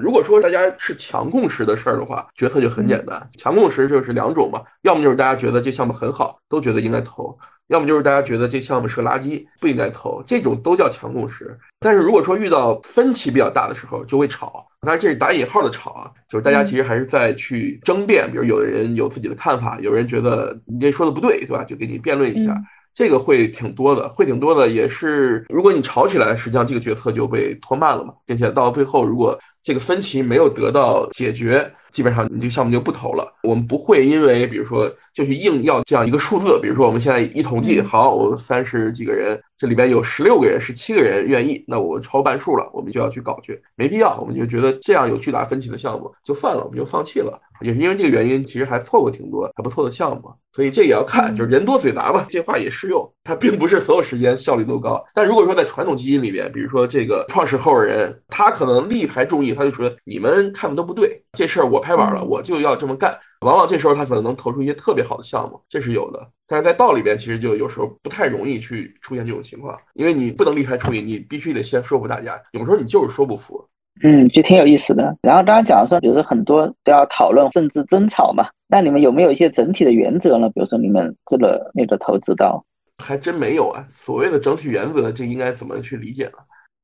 [0.01, 3.29] 如果说大家是强共识的事儿的话，决策就很简单。
[3.37, 7.37] 强共识就是两种嘛，要么就是大家觉得这项目很好，都觉得应该投；
[7.67, 10.23] 要么就是大家觉得这项目是个垃圾，不应该投。
[10.25, 11.57] 这种都叫强共识。
[11.79, 14.65] 但是如果说遇到分歧比较大的时候，就会吵。
[14.81, 18.29] 当然这是打引号的吵啊，就是大家其实还是在去争辩。
[18.31, 21.63] 比如有的人有自己的看法，有人觉得你这说的不对，对吧？
[21.63, 22.55] 就给你辩论一下。
[22.93, 29.37] 这个会挺多的，会挺多的，也是如果你吵起来，实际上这个决策就被拖慢了嘛，并且到最后如果。
[29.63, 33.31] 这个分歧没有得到解决，基本上你这个项目就不投了。
[33.43, 44.17] 我们不会因为比如说就去硬要这样一个数字，比如说我们现在一统计，好，我们三十几个人，这里边有十六个人、十七个人愿意，那我们超半数了，我们就要去搞去，没必要。
[44.19, 47.39] 我们就觉得这样有巨大分歧的项目就算了，我们就放弃了。
[47.61, 53.07] 也是因为这个原因，其实还错过挺多还不错的项目，所以这也要看，就是人多嘴杂吧，这话也适用。
[53.23, 63.15] 它并不是所有时间效率都高，但如果说在传统基金里边，比如说这个创始合伙人，他可能力排众议，他就说你们看的都不对，这事儿我拍板了，我就要这么干。
[63.41, 66.29] 往往这时候他可能能投出一些特别好的项目，这是有的。
[66.47, 72.39] 但是在道里边，其实就有时候不太容易去出现这种情况，因为你不能力排处理，你必须得先说服大家。
[72.51, 73.63] 有时候你就是说不服。
[74.03, 75.03] 嗯，就挺有意思的。
[75.21, 80.47] 然后刚刚讲的说，比如说很多都要讨论政治争吵嘛，那你们有没有一些整体的原则呢？
[80.49, 82.63] 比如说你们这个那个投资到，
[83.03, 83.83] 还真没有啊。
[83.87, 86.33] 所谓的整体原则，这应该怎么去理解呢？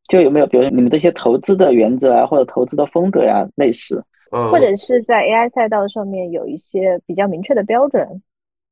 [0.10, 4.04] 就有没有比如你们这些投资的原则啊，或者投资的风格呀类似？
[4.32, 8.22] 呃，或者是在 AI 赛道上面有一些比较明确的标准？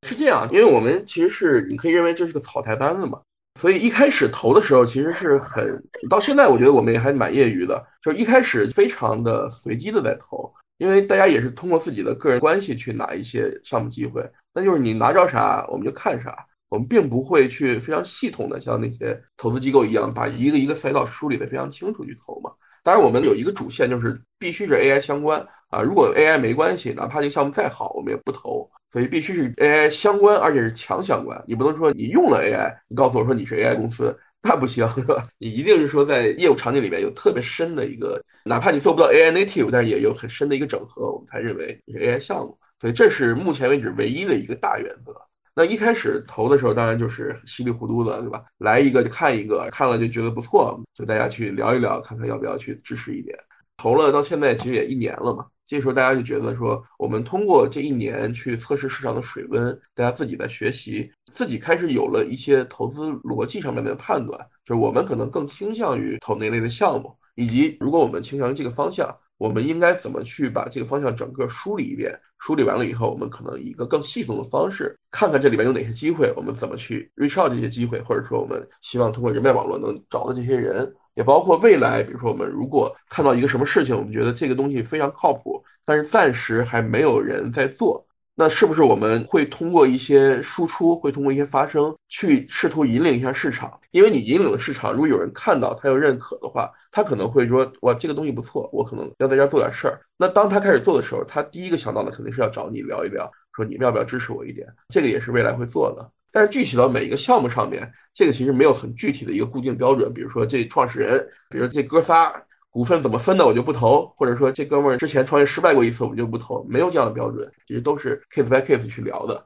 [0.06, 3.20] 是这样，因为我们其实是你可以认为这是个草台班子嘛，
[3.58, 14.22] 所以一开始投的时候其实是很，到现在我觉得我们也还蛮业余的，就是一开始非常的随机的在投，因为大家也是通过自己的个人关系去拿一些项目机会，
[14.54, 22.52] 那就是你拿着啥我们就看啥，我们并不会去非常系统的像那些投资机构一样把一个一个赛道梳理的非常清楚去投嘛。
[22.86, 25.82] 当然，我们有一个主线，就是必须是 AI 相关啊。
[25.82, 28.70] 如果 AI 没关系，哪怕这个项目再好，我们也不投。
[28.92, 31.42] 所以必须是 AI 相关，而且是强相关。
[31.48, 34.88] 你不能说你用了 AI，你告诉我说你是 AI 公司，那不行，
[35.38, 42.56] 你一定是说在业务场景里面有特别深的一个，哪怕你做不到 AI native，但是也有很深的一个整合，我们才认为是 AI 项目。
[42.80, 45.12] 所以这是目前为止唯一的一个大原则。
[45.58, 48.44] 那一开始投的时候，当然就是稀里糊涂的，对吧？
[48.58, 53.34] 来一个就看一个，看了就觉得不错，就大家去聊一聊，看看要不要去支持一点。
[53.78, 69.08] 投了到现在其实也一年了嘛，这时候大家就觉得说，我们通过这一年去测试市场的水温，大家自己在学习，自己开始有了一些投资逻辑上面的判断，就是我们可能更倾向于投哪类的项目，以及如果我们倾向于这个方向。
[69.38, 72.18] 我们应该怎么去把这个方向整个梳理一遍？
[72.38, 88.05] 梳理完了以后，我们可能以一个更系统的方式，看看这里面有哪些机会，我们怎么去 reach out 这些机会，或者说我们希望通过人脉网络能找到这些人，也包括未来，比如说我们如果看到一个什么事情，我们觉得这个东西非常靠谱，但是暂时还没有人在做。
[88.38, 93.72] 那是不是我们会通过一些输出，会通过一些发声，去试图引领一下市场？
[93.92, 99.98] 因为你引领了市场，如果有人看到他又认可的话，他可能会说：哇，这个东西不错，我可能要在这儿做点事儿。
[100.18, 104.68] 那当他开始做的时候，他第一个想到的肯定是要找你聊一聊，说你们要不要支持我一点？
[104.88, 106.06] 这个也是未来会做的。
[106.30, 110.12] 但是具体到每一个项目上面，这个其实没有很具体的一个固定标准。
[110.12, 112.30] 比如说这创始人，比如说这哥仨。
[112.76, 119.42] 股份怎么分的，我就不投，或者说这哥们儿之前创业失败过一次，我就不投，没有这样的标准，其实都是 case by case 去聊的。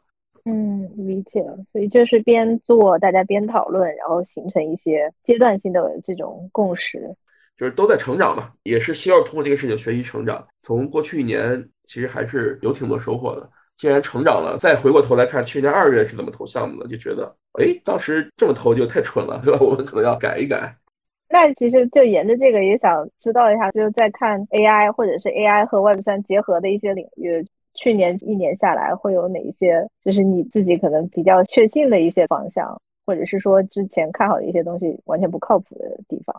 [0.47, 1.57] 嗯，理解了。
[1.71, 6.99] 所以就是边做，大家边讨论，然后形成一些阶段性的这种共识，
[7.57, 10.45] 就是都在成长嘛，也是希望通过这个事情学习成长。
[10.59, 13.49] 从过去一年，其实还是有挺多收获的。
[13.77, 19.61] 既然成长了，再回过头来看去年二月是怎么投项目的，就觉得，哎，当时这么投就太蠢了，对吧？
[19.65, 20.77] 我们可能要改一改。
[21.33, 36.35] 那其实就沿着这个也想知道一下，就是在看 AI 或者是 AI 和 Web 三结合的一些领域，去年一年下来会有哪一些，就是你自己可能比较确信的一些方向，或者是说之前看好的一些东西完全不靠谱的地方。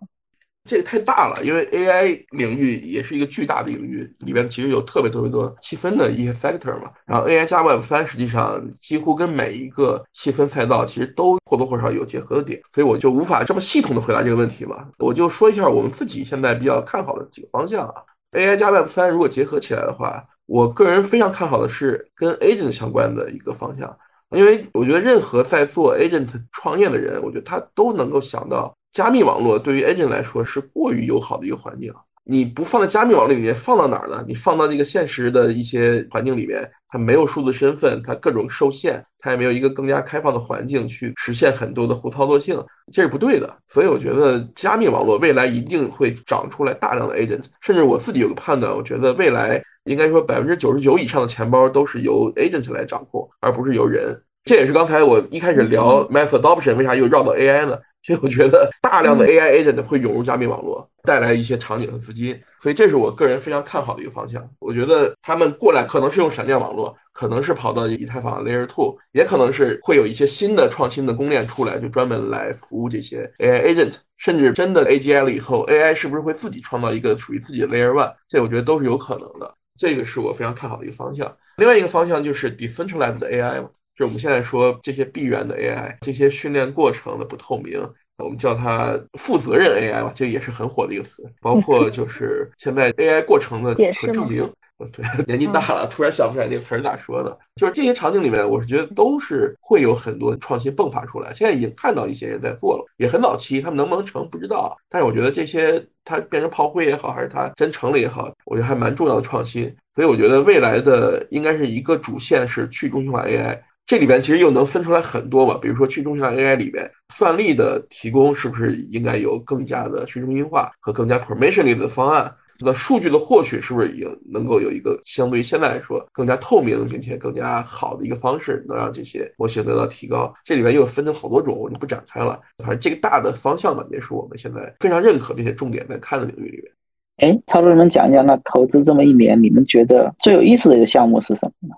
[0.64, 6.92] 这个太大了，因为 AI 领域也是一个巨大的领域，里边其实有特别特别多细分的一些 factor 嘛。
[7.06, 14.88] 然后 AI 加 Web 三实际上几乎跟每一个细分赛道其实都或多或少有结合的点，所以我就无法这么系统的回答这个问题嘛。
[15.00, 17.96] 我就说一下我们自己现在比较看好的几个方向啊。
[18.34, 23.98] AI 加 Web 三如果结合起来的话，我个人非常看好的是跟 agent 相关的一个方向，
[24.30, 28.72] 因为我觉得任何在做 agent 创业的人，我觉得他都能够想到。
[28.92, 34.24] 加密网络对于 agent 来说是过于友好的一个环境，你不放在加密网络里面，放到哪儿呢？
[34.28, 42.62] 你放到这个现实的一些环境里面，它没有数字身份，它各种受限，它也没有一个更加开放的环境去实现很多的互操作性，
[42.92, 43.58] 这是不对的。
[43.66, 54.22] 所以我觉得加密网络未来一定会长出来大量的 agent，甚至我自己有个判断，我觉得未来应该说百分之九十九以上的钱包都是由 agent 来掌控，而不是由人。
[54.44, 57.78] 这也是刚才我一开始聊 mass adoption 为啥又绕到 AI 呢？
[58.04, 64.44] 所以我觉得大量的 AI agent 会涌入加密网络，带来一些场景和资金，所以这是我个人非常看好的一个方向。
[64.58, 78.12] 我觉得他们过来可能是用闪电网络，可能是跑到以太坊 Layer Two，也可能是会有一些新的创新的公链出来，就专门来服务这些 AI agent，甚至真的 AGI 了以后，AI 是不是会自己创造一个属于自己的 Layer One？
[78.28, 79.54] 这我觉得都是有可能的。
[79.78, 81.32] 这个是我非常看好的一个方向。
[81.58, 83.70] 另外一个方向就是 decentralized AI 嘛。
[84.02, 87.80] 就我们现在说这些闭源的 AI，这些训练过程的不透明，
[88.18, 91.24] 我们叫它负责任 AI 吧，这也是很火的一个词。
[91.40, 94.52] 包括就 是现在 AI 过程的可证明，
[94.92, 97.38] 对，年纪大了突然想不起来那个词儿咋说的。
[97.58, 101.32] 就是这些场景里面，我是觉得都是会有很多创新迸发出来。
[101.32, 104.76] 现在已经看到一些人在做了，也很早期，他们能不能成不知道。
[104.90, 109.72] 但是我觉得这些它变成炮灰也好，还是它真成了也好，我觉得还蛮重要的创新。
[109.94, 113.60] 所以我觉得未来的应该是一个主线是去中心化 AI。
[113.86, 122.34] 这里边其实又能分出来很多吧，比如说去中心化 AI 里边算力的提供是不是应该有更加的去中心化和更加 permissionly 的方案？
[122.64, 130.32] 那数据的获取是不是已经能够有一个相对于现在来说更加透明并且更加好的一个方式，能让这些模型得到提高？
[130.46, 132.40] 这里边又分成好多种，我就不展开了。
[132.60, 136.72] 反正这个大的方向吧，也是我们现在非常认可并且重点在看的领域里面。
[137.18, 141.76] 哎，曹主任能讲一讲，那投资这么一年，你们觉得最有意思的一个项目是什么呢？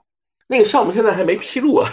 [0.54, 1.89] 那个项目现在还没披露啊。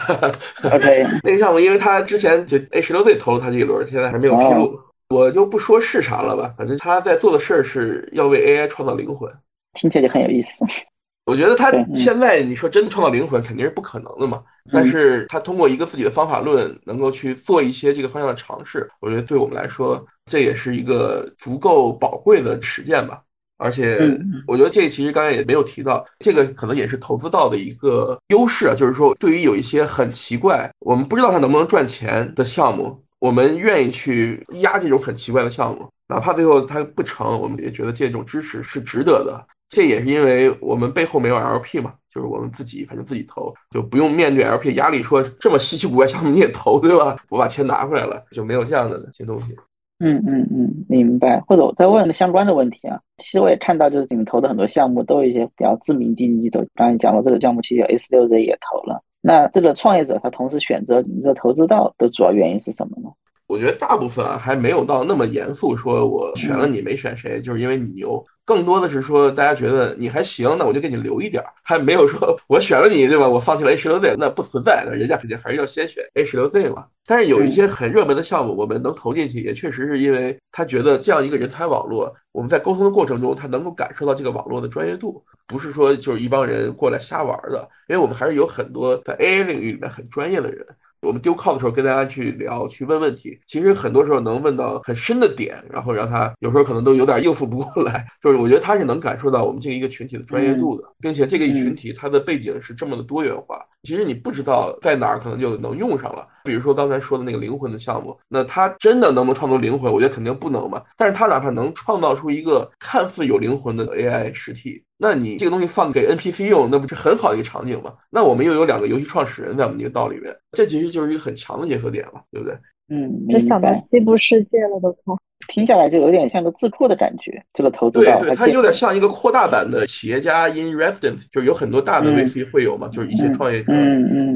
[0.65, 6.55] OK， 那个项目因为他之前就 A 十六 Z 投了他这一轮，现在还没有披露，我就不说是啥了吧。
[6.59, 9.33] 反正他在做的事儿是要为 AI 创造灵魂，
[9.73, 10.63] 听起来就很有意思。
[11.25, 23.23] 我觉得他现在你说真的创造灵魂肯定是不可能的嘛，但是他通过一个自己的方法论，能够去做一些这个方向的尝试，我觉得对我们来说这也是一个足够宝贵的实践吧。
[23.61, 39.47] 而且我觉得这其实刚才也没有提到，这个可能也是投资到的一个优势啊，就是说对于有一些很奇怪，我们不知道它能不能赚钱的项目，我们愿意去压这种很奇怪的项目，哪怕最后它不成，我们也觉得这种支持是值得的。
[39.69, 47.17] 这也是因为我们背后没有 LP 嘛，就是我们自己反正自己投，就不用面对 LP 压力，说这么稀奇古怪项目你也投对吧？
[47.29, 49.57] 我把钱拿回来了，就没有这样的些东西。
[50.01, 51.41] 嗯嗯嗯，明白。
[51.47, 56.67] 或者我再问个相关的问题啊，其实我也看到，就是你们投的很多项目都有一些比较知名经济的。
[56.75, 59.03] 刚才讲到这个项目，其实 S 六 Z 也投了。
[59.21, 63.11] 那这个创业者他同时选择你这投资道的主要原因是什么呢？
[63.47, 68.25] 我觉得大部分啊还没有到那么严肃，说我选了你没选谁，就是因为你牛。
[68.51, 73.29] 更多的是说，大家觉得你还行，那我就给你留一点儿，还没有说我选了你，对吧？
[73.29, 76.87] 我放弃了 A 十六 Z，那不存在的，人家肯定还是要先选 A 十六 Z 嘛。
[77.07, 90.67] 但是有一些很热门的项目，我们能投进去，也确实是因为他觉得这样一个人才网络，我们在沟通的过程中，他能够感受到这个网络的专业度，不是说就是一帮人过来瞎玩的，因为我们还是有很多在 AI 领域里面很专业的人。
[91.03, 98.07] 我们丢 call 的时候跟大家去聊，去问问题，其实很多时候能问到很深的点，然后让他有时候可能都有点应付不过来。
[98.23, 103.65] 就是我觉得他是能感受到我们这一个群体的专业度的，并且这个群体它的背景是这么的多元化。
[103.83, 106.27] 其实你不知道在哪儿可能就能用上了。
[106.45, 109.91] 比如说刚才说的那个灵魂的项目，那他真的能不能创造灵魂？
[109.91, 110.83] 我觉得肯定不能嘛。
[110.97, 114.85] 但是他哪怕能创造出一个看似有灵魂的 AI 实体。
[115.03, 117.95] 那你这个东西放给 NPC 用，那不是很好的一个场景吗？
[118.11, 122.55] 那我们又有两个游戏创始人在我们这个道里面，这其实就是一个很强的结合点嘛，对不对？
[122.91, 125.17] 嗯，这想到西部世界了都快。
[125.49, 133.73] 听下来就有点像个智库的感觉，这个投资对对，它有点像一个扩大版的企业家 in residence，就是有很多大的 VC 会有嘛，就是一些创业者，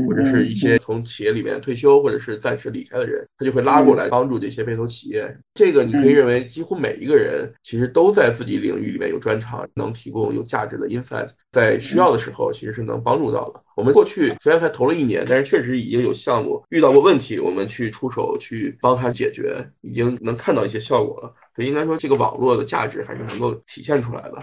[0.09, 5.35] 或者是一些从企业里面退休或者是暂时离开的人，他就会拉过来帮助这些被投企业。
[5.55, 13.61] 这个你可以认为，几乎每一个人其实都在自己领域里面有专长，能提供有价值的 insight，在需要的时候其实是能帮助到的。
[13.77, 21.33] 我们过去虽然才投了一年，但是确实已经有项目遇到过问题，我们去出手去帮他解决，已经能看到一些效果了。
[21.55, 24.35] 所以应该说，这个网络的价值还是能够体现出来的。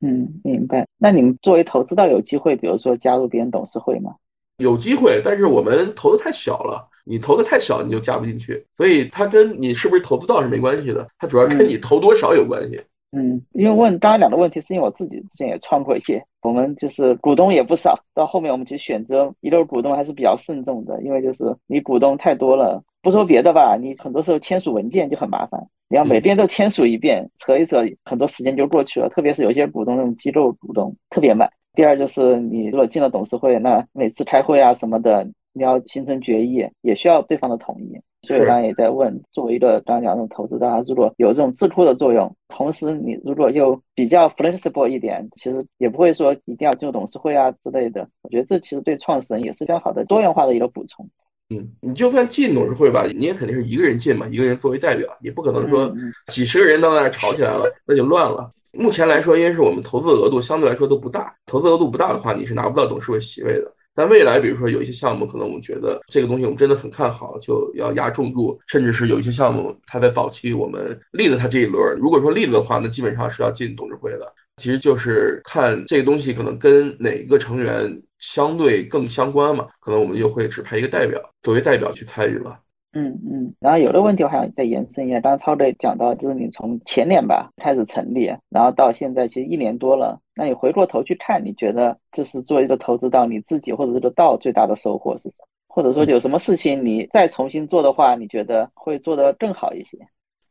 [0.00, 0.86] 嗯，明白。
[0.96, 4.14] 那你们作为投资到有机会，比如说加入别人董事会吗？
[4.56, 6.88] 有机会，但是我们投的太小了。
[7.04, 8.64] 你投的太小，你就加不进去。
[8.72, 12.80] 所以它跟你是不是投资到是没关系的，它主要跟你投多少有关系。
[13.12, 17.98] 嗯，因为问刚刚两个问题，是因为我自己之前也创过业，我们就是股东也不少。
[18.14, 25.60] 到后面我们其实选择一对股东还是比较慎重的，因为就是你股东太多了，不说别的吧，你很多时候签署文件就很麻烦，
[25.90, 29.08] 你要每边都签署一遍，扯一扯，很多时间就过去了。
[29.08, 31.50] 特别是有些股东那种机构股东特别慢。
[31.74, 38.00] 第二就是你如果进了董事会，那每次开会啊什么的，你要形成决议，也需要对方的同意。
[38.22, 48.08] 所以刚才也在问，作为一个刚刚讲的投资大家，如果有这种智库的作用，同时你如果又比较 flexible 一点，其实也不会说一定要进入董事会啊之类的。
[48.22, 51.08] 我觉得这其实对创始人也是非常好的多元化的一个补充。
[51.50, 55.92] 嗯，你就算进董事会吧，你也肯定是一个人进嘛，一个人作为代表，也不可能说
[56.28, 58.50] 几十个人到那儿吵起来了，那就乱了。
[58.72, 63.74] 目前来说，因为是我们投资额度相对来说都不大，投资额度不大的话，你是拿不到董事会席位的。
[63.92, 74.32] 但未来，比如说有一些项目，可能我们觉得这个东西我们真的很看好，就要压重注，甚至是有一些项目，它在早期我们立了它这一轮，如果说立了的话，那基本上是要进董事会的。
[74.60, 82.60] 其实就是看这个东西可能跟哪个成员相对更相关嘛，可能我们就会指派一个代表作为代表去参与了。
[82.92, 95.46] 嗯嗯，然后有的问题我还想再延伸一下，刚刚超队讲到，就是你从前年吧开始成立，然后到现在其实一年多了，那你回过头去看，你觉得这是做一个投资到你自己或者这个道最大的收获是什么？
[95.68, 99.96] 或者说有什么事情你再重新做的话，你觉得会做得更好一些？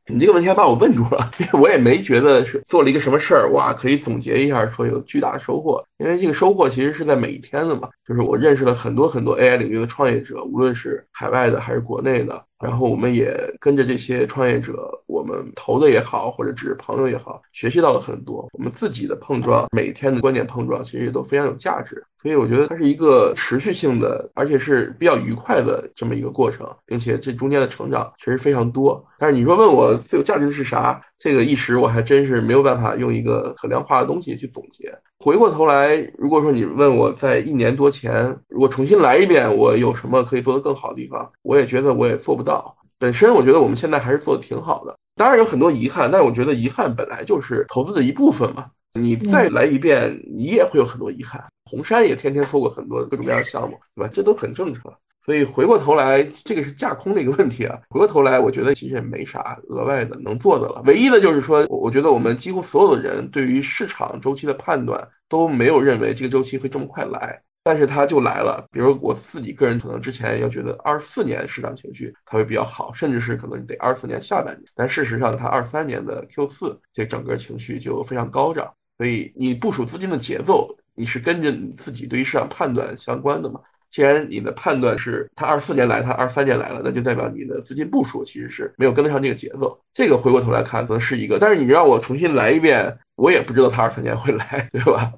[0.09, 5.83] 你这个问题还把我问住了， 我也没觉得是做了一个什么事儿哇，可以总结一下说有巨大的收获。
[5.99, 7.89] 因为这个收获其实是在每一天的嘛。
[8.07, 12.43] 就是我认识了很多很多 AI 领域的创业者，无论是海外的还是国内的。
[12.59, 18.49] 然后我们也跟着这些创业者，我们投的也好，或者只是朋友也好，学习到了很多。
[18.51, 22.03] 我们自己的碰撞，每天的观点碰撞，其实也都非常有价值。
[22.21, 29.01] 所以我觉得它是一个持续性的，而且是比较愉快的这么一个过程，并且这中间的成长其实非常多。
[29.17, 31.01] 但是你说问我最有价值的是啥？
[31.17, 34.93] 这个一时我还真是没有办法用一个很量化的东西去总结。
[35.19, 41.31] 回过头来，如果说你问我在一年多前，如果重新来一遍，我有什么可以做得更好的地方？
[41.43, 42.75] 我也觉得我也做不到。
[42.97, 48.65] 本身我觉得我们现在还是做的挺好的，当然有很多遗憾，但是我觉得遗憾本来就是投资的一部分嘛。
[48.93, 51.43] 你再来一遍，你也会有很多遗憾。
[51.69, 54.09] 红杉也天天做过很多各种各样的项目，对吧？
[54.11, 54.91] 这都很正常。
[55.23, 57.79] 所以回过头来，这个是架空的一个问题啊。
[57.89, 60.81] 回过头来，我觉得其实也没啥额外的能做的了。
[60.85, 67.41] 唯一的就是说，我觉得我们几乎所有的人对于市场周期的判断都没有认为这个周期会这么快来。
[67.61, 74.63] 但是它就来了，比如我自己个人可能之前要觉得二四年市场情绪它会比较好，甚至是可能得二四年下半年。
[74.73, 78.71] 但事实上，它二三年的 Q 四这整个情绪就非常高涨。
[78.97, 83.59] 所以你部署资金的节奏，你是跟着你自己对于市场判断相关的嘛？
[83.89, 89.77] 既然你的判断是它二四年来，它二三年来了，那就代表你的资金部署其实是没有跟得上这个节奏。
[89.91, 91.37] 这个回过头来看，可能是一个。
[91.39, 95.11] 但是你让我重新来一遍，我也不知道它二三年会来， 对吧？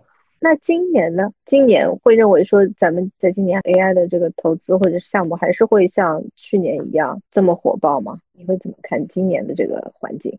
[0.44, 1.30] 那今年呢？
[1.46, 8.18] 今年会认为说，咱们在今年 AI 的这个投资或者是项目，还是会像去年一样这么火爆吗？
[8.34, 10.36] 你会怎么看今年的这个环境？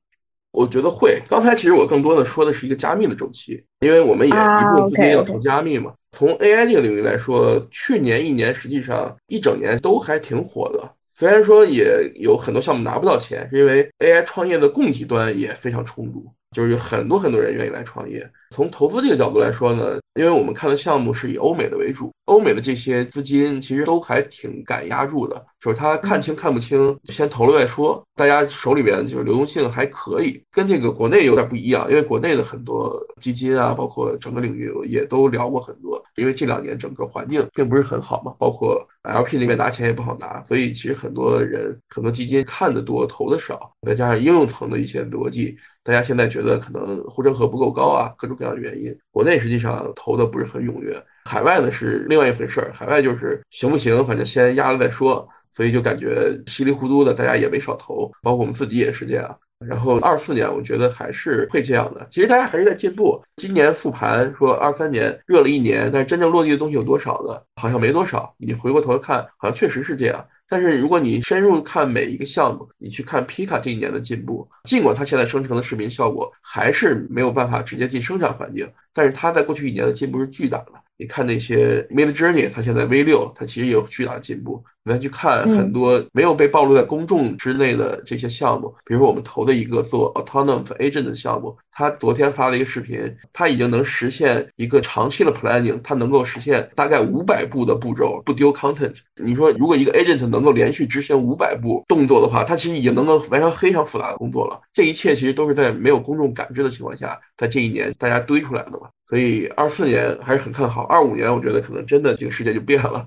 [0.53, 1.21] 我觉得会。
[1.29, 5.93] 刚才其实我更多的说的是一个加密的周期，因为我们也一部分资金要投加密嘛。
[6.13, 10.95] 从 AI 这个领域来说，去年一年实际上一整年都还挺火的。
[11.11, 16.27] 虽然说也有很多项目拿不到钱，是因为 AI 创业的供给端也非常充足。
[16.53, 18.29] 就是有很多很多人愿意来创业。
[18.51, 28.07] 从投资这个角度来说呢，因为我们看的项目是以欧美的为主，欧美的这些资金其实都还挺敢压住的，就是他看清看不清，先投了再说。
[28.15, 36.01] 大家手里边就是流动性还可以，跟这个国内有点不一样，因为国内的很多基金啊，包括整个领域也都聊过很多。
[36.17, 45.57] 因为这两年整个环境并不是很好嘛，包括 LP 那边拿钱也不好拿，所以其实很多人很多基金看的多，投的少，再加上应用层的一些逻辑。
[45.83, 48.93] 大家现在觉觉得可能护城河不够高啊，各种各样的原因。
[49.11, 52.73] 国内实际上投的不是很踊跃，海外呢是另外一回事儿。
[52.75, 59.39] 海外就是行不行，反正先压了再说，所以就感觉稀里糊涂的，大家也没少投，包括我们自己也是这样。
[59.65, 62.05] 然后二四年，我觉得还是会这样的。
[62.11, 63.23] 其实大家还是在进步。
[63.37, 67.41] 今年复盘说二三年热了一年，但是真正落地的东西有多少呢？
[67.55, 68.35] 好像没多少。
[68.39, 70.27] 你回过头看，好像确实是这样。
[70.53, 80.73] 但是如果你深入看每一个项目，你去看皮卡这一年的进步，尽管它现在生成的视频效果还是没有办法直接进生产环境，但是它在过去一年的进步是巨大的。
[80.99, 84.63] 你看那些 Mid Journey，它现在 V 六，它其实也有巨大的进步。
[84.85, 98.95] 你再去看很多没有被暴露在公众之内的这些项目，比如说我们投的一个做 Autonomous Agent 的项目，他昨天发了一个视频，他已经能实现一个长期的 Planning，他能够实现大概五百步的步骤不丢 Content。
[99.23, 104.61] 你说如果一个 Agent 能够连续执行五百步动作的话，它其实已经能够完成非常复杂的工作了。
[104.73, 108.89] 这一切其实都是在没有公众感知的情况下，在这一年大家堆出来的嘛。
[109.09, 113.07] 所以二四年还是很看好，二五年我觉得可能真的这个世界就变了。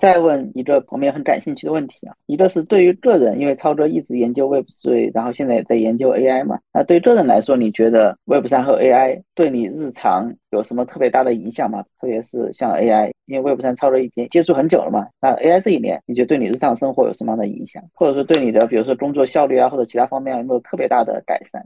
[0.00, 6.58] 再问一个我们也很感兴趣的问题啊，一个是对于个人，因为超哥一直研究 Web 3，然后现在也在研究 AI 嘛。
[6.72, 11.84] 那对于个人来说，你觉得 Web 3和 AI 对你日常有什么特别大的影响吗？
[12.00, 15.06] 特别是像 AI，因为 Web 3超哥已经接触很久了嘛。
[15.20, 21.62] 那 AI 这一年，你觉得对你日常生活有什么样的影响，或者说对你的比如说工作效率啊，或者其他方面有没有特别大的改善？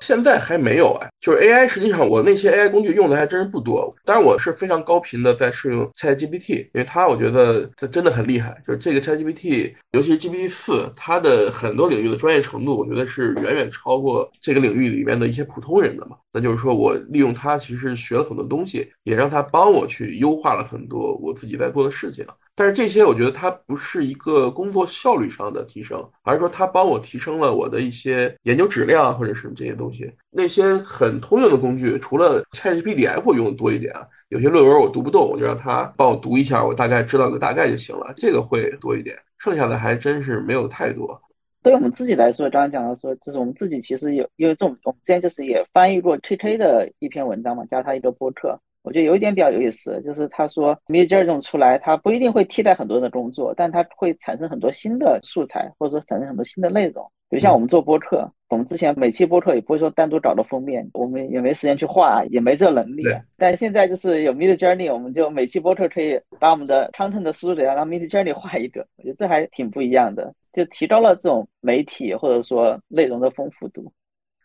[0.00, 3.94] 现在还没有哎，就是 AI，实际上我那些 AI 工具用的还真是不多。
[4.04, 8.62] 当然我是非常高频的在试用 ChatGPT，因为它我觉得它真的很厉害。
[8.66, 16.16] 就是这个 ChatGPT，尤其是 GPT 四，它的很多领域的专业程度，我觉得是远远超过这个领域里面的一些普通人的嘛。
[16.32, 22.24] 那就是说我利用它，其实学了很多东西，也让它帮我去优化了很多我自己在做的事情。
[22.58, 30.12] 但是这些我觉得它不是一个工作效率上的提升，而是说它帮我提升了我的一些研究质量或者是这些东西。
[30.28, 39.16] 那些很通用的工具，除了 ChatGPT 用的多一点啊，有些论文我读不懂，我就让它帮我读一下，我大概知道个大概就行了，这个会多一点。
[39.38, 41.22] 剩下的还真是没有太多。
[41.62, 48.58] 对我们自己来说，刚刚讲到说，就是我们自己其实有，因为这种我们之前就是也翻译过 KK 的一篇文章嘛，加他一个播客。
[48.88, 57.04] 我觉得有一点比较有意思，就是他说 Midjourney 这种出来，它不一定会替代很多人的工作，但它会产生很多新的素材，或者说产生很多新的内容。
[57.28, 63.02] 比如像我们做播客，我们之前每期播客也不会说单独找到封面，我们也没时间去画，也没这能力。
[63.02, 63.20] 对。
[63.36, 73.92] 但现在就是有 Mid Journey，我们就每期播客可以把我们的 content 的输入点让 Mid Journey 画一个，我觉得这还挺不一样的，就提高了这种媒体或者说内容的丰富度。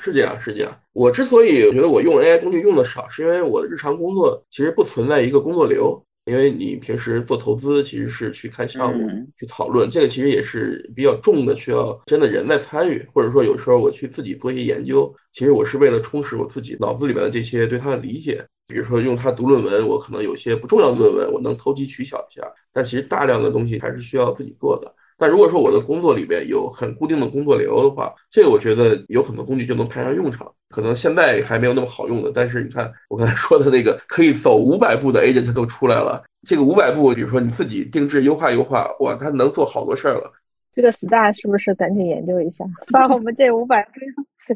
[0.04, 0.80] 是这样，是这样。
[0.91, 6.04] 我之所以觉得我用 AI 工具用的少，是因为我的日常工作其实不存在一个工作流。
[6.26, 9.06] 因为你平时做投资，其实是去看项目、
[9.38, 18.41] 去讨论，这个其实也是比较重的，需要真的人在参与，或者说有时候我去自己做一些研究，其实我是为了充实我自己脑子里面的这些对它的理解。
[18.66, 24.95] 比如说用它读论文，我可能有些不重要的论文，我能投机取巧一下，但其实大量的东西还是需要自己做的。
[25.18, 30.51] 但如果说我的工作里边有很固定的工作流的话，这个我觉得有很多工具就能派上用场。
[30.70, 36.24] 可能现在还没有那么好用的，但是你看我刚才说的那个可以走五百步的 agent 都出来了。
[36.47, 40.32] 这个五百步，比如说你自己定制优化优化，哇，它能做好多事儿了。
[40.76, 44.55] 这个 star 是不是赶紧研究一下，把我们这五百步？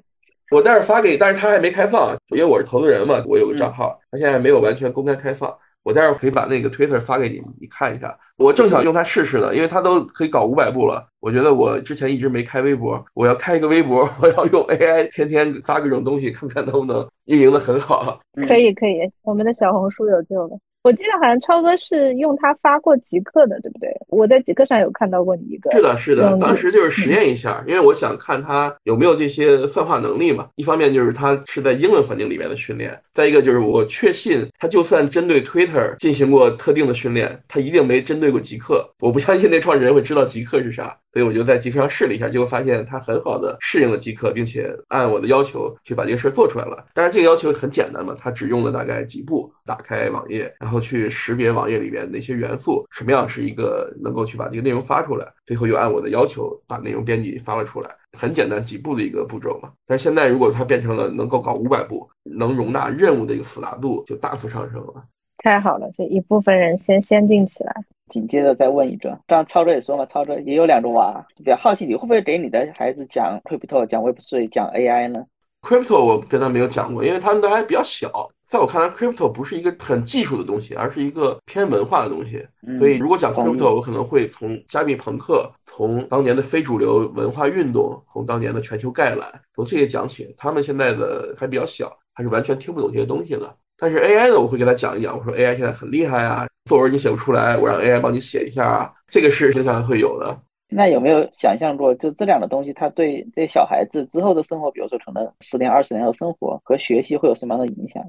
[0.49, 5.55] 我待会儿发给你，但是他还没开放，因为我是投资人嘛，我有个账号，他现在还没有完全公开开放。
[5.87, 8.13] 我待会儿可以把那个 Twitter 发给你，你看一下。
[8.35, 11.07] 我正想用它试试呢，因为它都可以搞五百步了。
[11.21, 18.19] 我觉得我之前一直没开微博，我要开一个微博， 我要用 AI 天天发各种东西，看看能不能运营的很好。
[18.49, 20.57] 可以可以，我们的小红书有救了。
[20.87, 23.89] 我记得好像超哥是用它发过极客的，对不对？
[24.07, 25.69] 我在极客上有看到过你一个。
[25.71, 30.47] 是的，是的，当时就是实验一下，因为我想看它有没有这些泛化能力嘛。
[30.55, 38.89] 一方面就是它是在英文环境里面的训练，再一个就是我确信它就算针对 Twitter 进行过特定的训练，它一定没针对过极客。
[39.01, 40.97] 我不相信那创始人会知道极客是啥。
[41.17, 46.85] 所以我就在极客上试了一下，结果发现它很好的适应了极客，并且按我的要求去把这个事儿做出来了。
[46.93, 55.25] 当然，这个要求很简单嘛，它只用了大概几步，打开网页，然后去识别网页里边哪些元素，什么样是一个能够去把这个内容发出来。
[55.43, 59.71] 最后又按我的要求把内容编辑发了出来，很简单几步的一个步骤嘛。
[59.87, 65.03] 但现在如果它变成了能够搞五百步，能容纳任务的一个复杂度就大幅上升了。
[65.39, 67.73] 太好了，这一部分人先先进起来。
[68.09, 75.23] 紧接着再问一个，刚刚超哥也说嘛，超哥也有两个娃，比较好奇你会不会给你的孩子讲 crypto、讲 Web3、讲 AI 呢
[75.61, 78.29] ？crypto 我跟他没有讲过，因为他们都还比较小。
[78.45, 82.41] 在我看来，crypto 不是一个很技术的东西，而是一个偏文化的东西。
[82.77, 90.33] 所以如果讲 crypto，我可能会从加密朋克、从当年的非主流文化运动、从当年的全球概览，从这些讲起。
[90.37, 93.53] 他们现在的还比较小，还是完全听不懂这些东西的。
[93.77, 100.37] 但是 AI 呢，我会给他讲一讲，我说 AI 现在很厉害啊，作文你写不出来，我让 AI 帮你写一下啊，这个是经常会有的。
[100.69, 108.03] 那有没有想象过，就这两个东西，它对这小孩子之后的生活，比如说可能十年、二十年的生活和学习会有什么样的影响？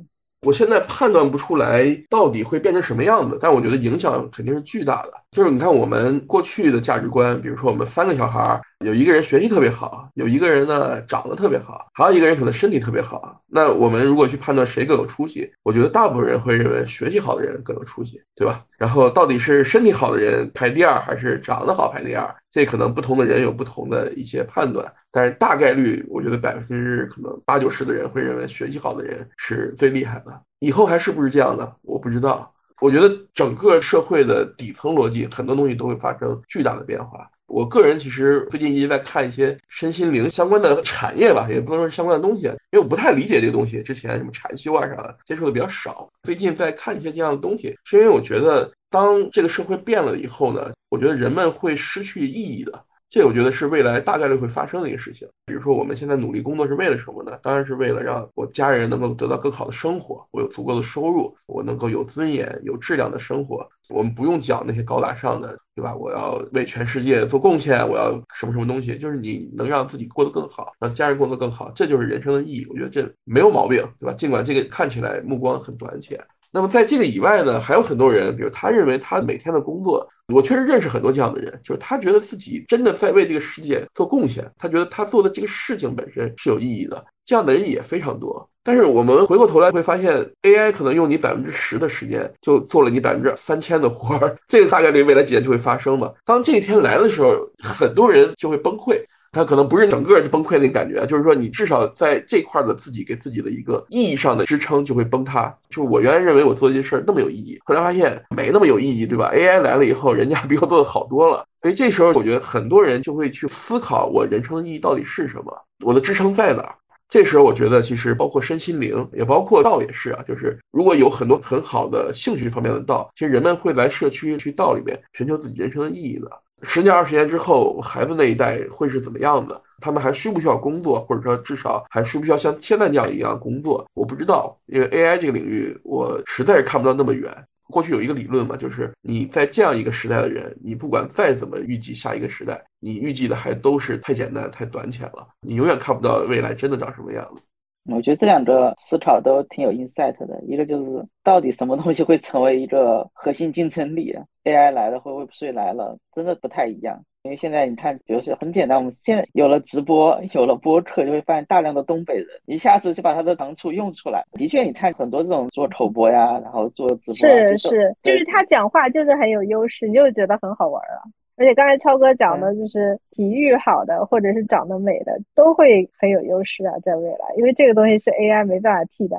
[0.47, 5.13] 我现在判断不出来到底会变成什么样子，但我觉得影响肯定是巨大的。
[5.31, 13.39] 就是你看我们过去的价值观，比如说我们三个小孩，有一个人学习特别好，有一个人呢长得特别好，还有一个人可能身体特别好。
[13.47, 18.65] 那我们如果去判断谁更有出息，我觉得大部分人会认为学习好的人更有出息，对吧？
[18.79, 22.35] 然后到底是身体好的人排第二，还是长得好排第二？
[22.51, 30.43] 这可能不同的人有不同的一些判断，但是大概率，我觉得百分之可能八九十的人会认为学习好的人是最厉害的。
[30.61, 32.51] 以后还是不是这样的，我不知道。
[32.81, 37.29] 我觉得整个社会的底层逻辑，很多东西都会发生巨大的变化。
[37.47, 43.83] 我个人其实最近一直在看一些身心灵相关的产业吧，也不能说是相关的东西，因为我不太理解这个东西。
[43.83, 46.09] 之前什么禅修啊啥的，接触的比较少。
[46.23, 52.85] 最近在看一些这样的东西，是因为我觉得，当这个社会变了以后呢，我觉得人们会失去意义的。
[53.11, 55.27] 这我觉得是未来大概率会发生的一个事情。
[55.47, 57.39] 比如说，我们现在努力工作是为了什么呢？
[57.43, 63.67] 当然是为了让我家人能够得到更好的生活，我有足够的收入，我能够有尊严、有质量的生活。
[63.89, 65.95] 我们不用讲那些高大上的，对吧？
[65.97, 68.99] 我要为全世界做贡献，我要什么什么东西？
[68.99, 72.67] 就是你能让自己过得更好，让家人过得更好，这就是人生的意义。
[72.69, 74.13] 我觉得这没有毛病，对吧？
[74.13, 76.23] 尽管这个看起来目光很短浅。
[76.51, 88.49] 那么在这个以外呢，还有很多人，比如他认为他每天的工作，我确实认识很多这样的人，就是他觉得自己真的在为这个世界做贡献，他觉得他做的这个事情本身是有意义的，这样的人也非常多。
[88.63, 96.13] 但是我们回过头来会发现，AI 可能用你百分之十的时间就做了你百分之三千的活儿， 这个大概率未来几年就会发生嘛。
[96.25, 99.03] 当这一天来的时候，很多人就会崩溃。
[99.39, 105.49] 他可能不是整个就崩溃那感觉，就是说你至少在这块的自己给自己的一个意义上的支撑就会崩塌。
[105.71, 111.47] 就是我原来认为我做这些事儿那么有意义，后来发现没那么有意义，对吧？AI 来了以后，人家比我做的好多了。
[111.63, 116.75] 所以这时候我觉得很多人就会去思考我人生的意义到底是什么，我的支撑在哪？
[117.09, 126.29] 这时候我觉得其实包括身心灵，也包括道也是啊，就是如果有很多很好的兴趣方面的道，其实人们会来社区去道里面寻求自己人生的意义的。
[126.63, 129.61] 十年、二十年之后，孩子那一代会是怎么样的？
[129.81, 133.89] 他们还需不需要工作，或者说至少还需不需要像现在这样一样工作？
[133.95, 137.33] 我不知道，因为 AI 这个领域，我实在是看不到那么远。
[137.71, 147.43] 过去有一个理论嘛，就是你在这样一个时代的人，你不管再怎么预计下一个时代，你预计的还都是太简单、太短浅了，你永远看不到未来真的长什么样子。
[147.91, 154.15] 我觉得这两个思考都挺有 insight 的，一个就是到底什么东西会成为一个核心竞争力
[154.45, 157.03] ？AI 来了会 Web3 来了，真的不太一样。
[157.23, 164.23] 因为现在你看，比如说很简单，我们现在有了直播，有了播客，就会发现大量的东北人一下子就把他的长处用出来。
[164.33, 171.03] 的确，你看很多这种做口播呀，然后做直播，是是，就是他讲话就是很有优势，你就觉得很好玩啊。
[171.39, 179.17] 而且刚才超哥讲的，就是体育好的或者是长得美的，都会很有优势啊，在未来，因为这个东西是 AI 没办法替代。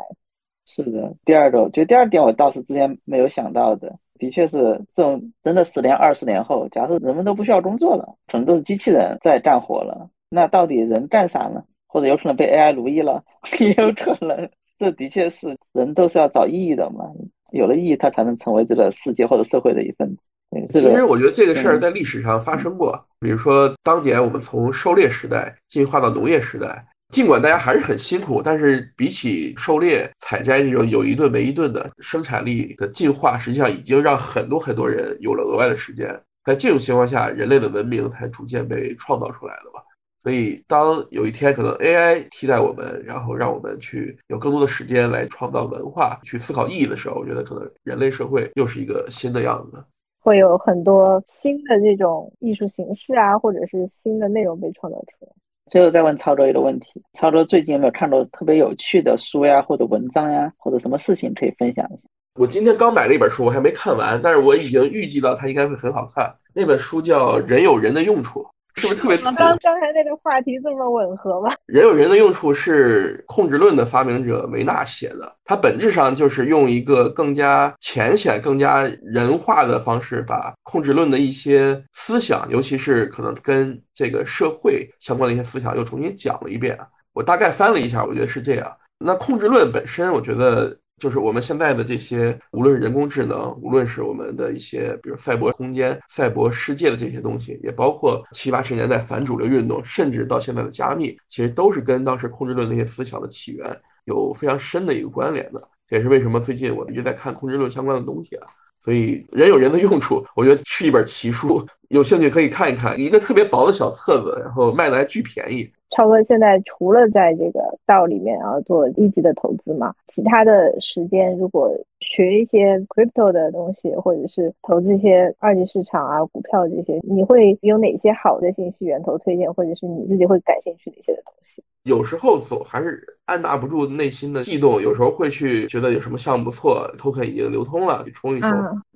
[0.66, 3.98] 是的，第二个，就第二点，我倒是之前没有想到的。
[4.20, 4.58] 的确是
[4.94, 11.64] 这种，真的十年、二十年后，假设人们都不需要工作了，可能都是机器人在干活了，那到底人干啥呢？
[11.88, 13.24] 或者有可能被 AI 奴役了，
[13.62, 14.50] 也有可能。
[14.78, 17.06] 这的确是人都是要找意义的嘛，
[17.52, 20.22] 有了意义，他才能成为这个世界或者社会的一份子。
[20.72, 26.86] 其实我觉得这个事儿在历史上发生过，比如说当年我们从狩猎时代进化到农业时代。
[27.12, 36.08] 尽管大家还是很辛苦，但是比起狩猎、采摘这种有一顿没一顿的生产力的进化，实际上已经让很多很多人有了额外的时间。
[36.44, 39.82] 在这种情况下，人类的文明才逐渐被创造出来的吧。
[40.22, 49.84] 所以，当有一天可能 AI 替代我们，然后让我们去有更多的时间来创造文化、去思考意义的时候，我觉得可能人类社会又是一个新的样子，
[50.20, 55.32] 会有很多新的这种艺术形式啊，或者是新的内容被创造出来。
[55.68, 62.04] 最后再问曹卓一个问题：曹卓最近有没有看到特别有趣的书呀，或者文章呀，或者什么事情可以分享一下？
[62.40, 66.34] 我今天刚买了一本书，我还没看完，但是我已经预计到它应该会很好看。
[66.54, 68.42] 那本书叫《人有人的用处》。
[68.80, 69.18] 是不是特别？
[69.18, 71.54] 刚刚才那个话题这么吻合吗？
[71.68, 86.78] 人有人的用处是控制论的发明者维纳写的，它本质上就是用一个更加浅显、更加人化的方式，把控制论的一些思想，尤其是可能跟这个社会相关的一些思想，又重新讲了一遍。
[87.14, 88.78] 我大概翻了一下，我觉得是这样。
[88.98, 90.78] 那控制论本身，我觉得。
[91.00, 103.76] 就是我们现在的这些，无论是人工智能，无论是我们的一些，比如赛博空间、赛博世界的这些东西，也包括七八十年代反主流运动，甚至到现在的加密，其实都是跟当时控制论那些思想的起源
[104.06, 105.70] 有非常深的一个关联的。
[105.88, 108.48] 这也是为什么最近我一直在看控制论相关的东西啊。
[108.82, 115.70] 所以人有人的用处，我觉得是一本奇书，有兴趣可以看一看，一个特别薄的小册子，然后卖的还巨便宜。
[115.90, 131.64] 超哥现在除了在这个道里面啊做一级的投资嘛，其他的时间如果学一些 crypto 的东西，或者是投资一些二级市场啊股票这些，你会有哪些好的信息源头推荐，或者是你自己会感兴趣哪些的东西？
[131.84, 138.52] 有时候总还是按捺不住内心的悸动，有时候会去觉得有什么项目不错，token 已经流通了，去冲一冲。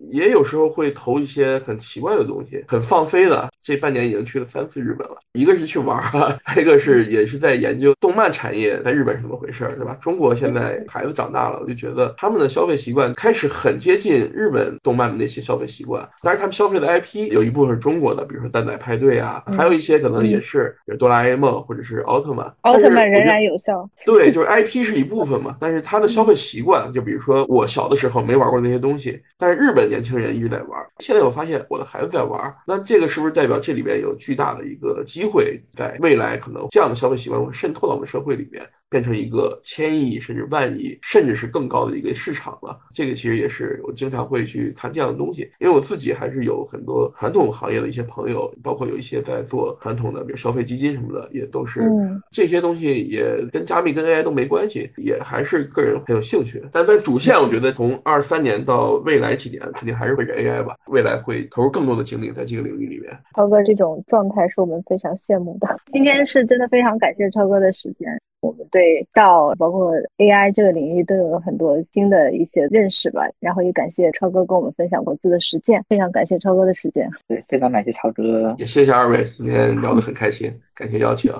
[0.09, 3.49] 也有时候会投一些很奇怪的东西，很放飞的。
[3.61, 9.97] 这半年已经去了三次日本了，一个是去玩儿， 还一个是也是在研究动漫产业在日本是怎么回事，对吧？
[10.01, 16.07] 中国现在孩子长大了，我就觉得他们的消费习惯开始很接近日本动漫的那些消费习惯。
[16.21, 22.53] 但是他们消费的 IP 有一部分是中国的，比如说蛋仔派对啊，还有一些可能也是比如哆啦 A 梦或者是奥特曼。
[22.73, 23.87] 奥特曼仍然有效。
[24.05, 30.81] 对，就是 IP 是一部分嘛，但是他的消费习惯，就比如说我小的时候没玩过那些东西，但是日本年轻人一直在玩。
[30.99, 38.63] 现在我发现我的孩子在玩，那这个是不是代表这里边有巨大的一个机会，在未来可能这样的消费习惯会渗透到我们社会里面？
[38.93, 42.79] 变成一个千亿甚至万亿，甚至是更高的一个市场了。
[42.93, 51.81] 这个其实也是我经常会去看这样的东西，因为我自己还是有很多传统行业的一些朋友，包括有一些在做传统的，比如消费基金什么的，也都是
[52.29, 56.63] 这些东西也跟加密跟 AI 都没关系，也还是个人很有兴趣。
[56.71, 60.77] 但但主线，我觉得从二三年到未来几年，肯定还是会是 AI 吧。
[60.85, 63.11] 未来会投入更多的精力在这个领域里面。
[63.35, 65.79] 超哥这种状态是我们非常羡慕的。
[65.91, 68.07] 今天是真的非常感谢超哥的时间。
[68.43, 77.09] 我们对道包括 AI 这个领域都有了很多新的一些认识吧，然后也感谢超哥跟我们分享过自己的实践，非常感谢超哥的时间。
[77.25, 81.31] 对，非常感谢超哥，也谢谢二位，今天聊得很开心，感谢邀请。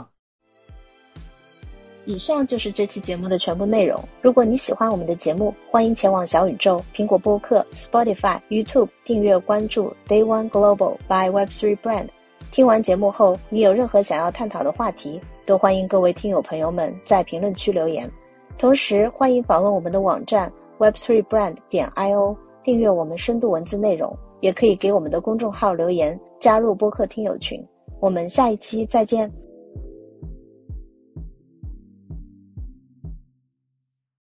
[2.06, 3.99] 以上就是这期节目的全部内容。
[4.22, 12.08] 如果你喜欢我们的节目，欢迎前往小宇宙、苹果播客、Spotify、YouTube 订阅关注 Day One Global by Web Three Brand。
[12.49, 15.20] 听完节目后，你有任何想要探讨的话题？
[15.46, 18.10] 都欢迎各位听友朋友们在评论区留言，
[18.58, 27.62] 同时欢迎访问我们的网站 web three brand 点 io，订阅我们深度文字内容，也可以给我们的公众号留言，加入播客听友群。
[28.00, 29.30] 我们下一期再见。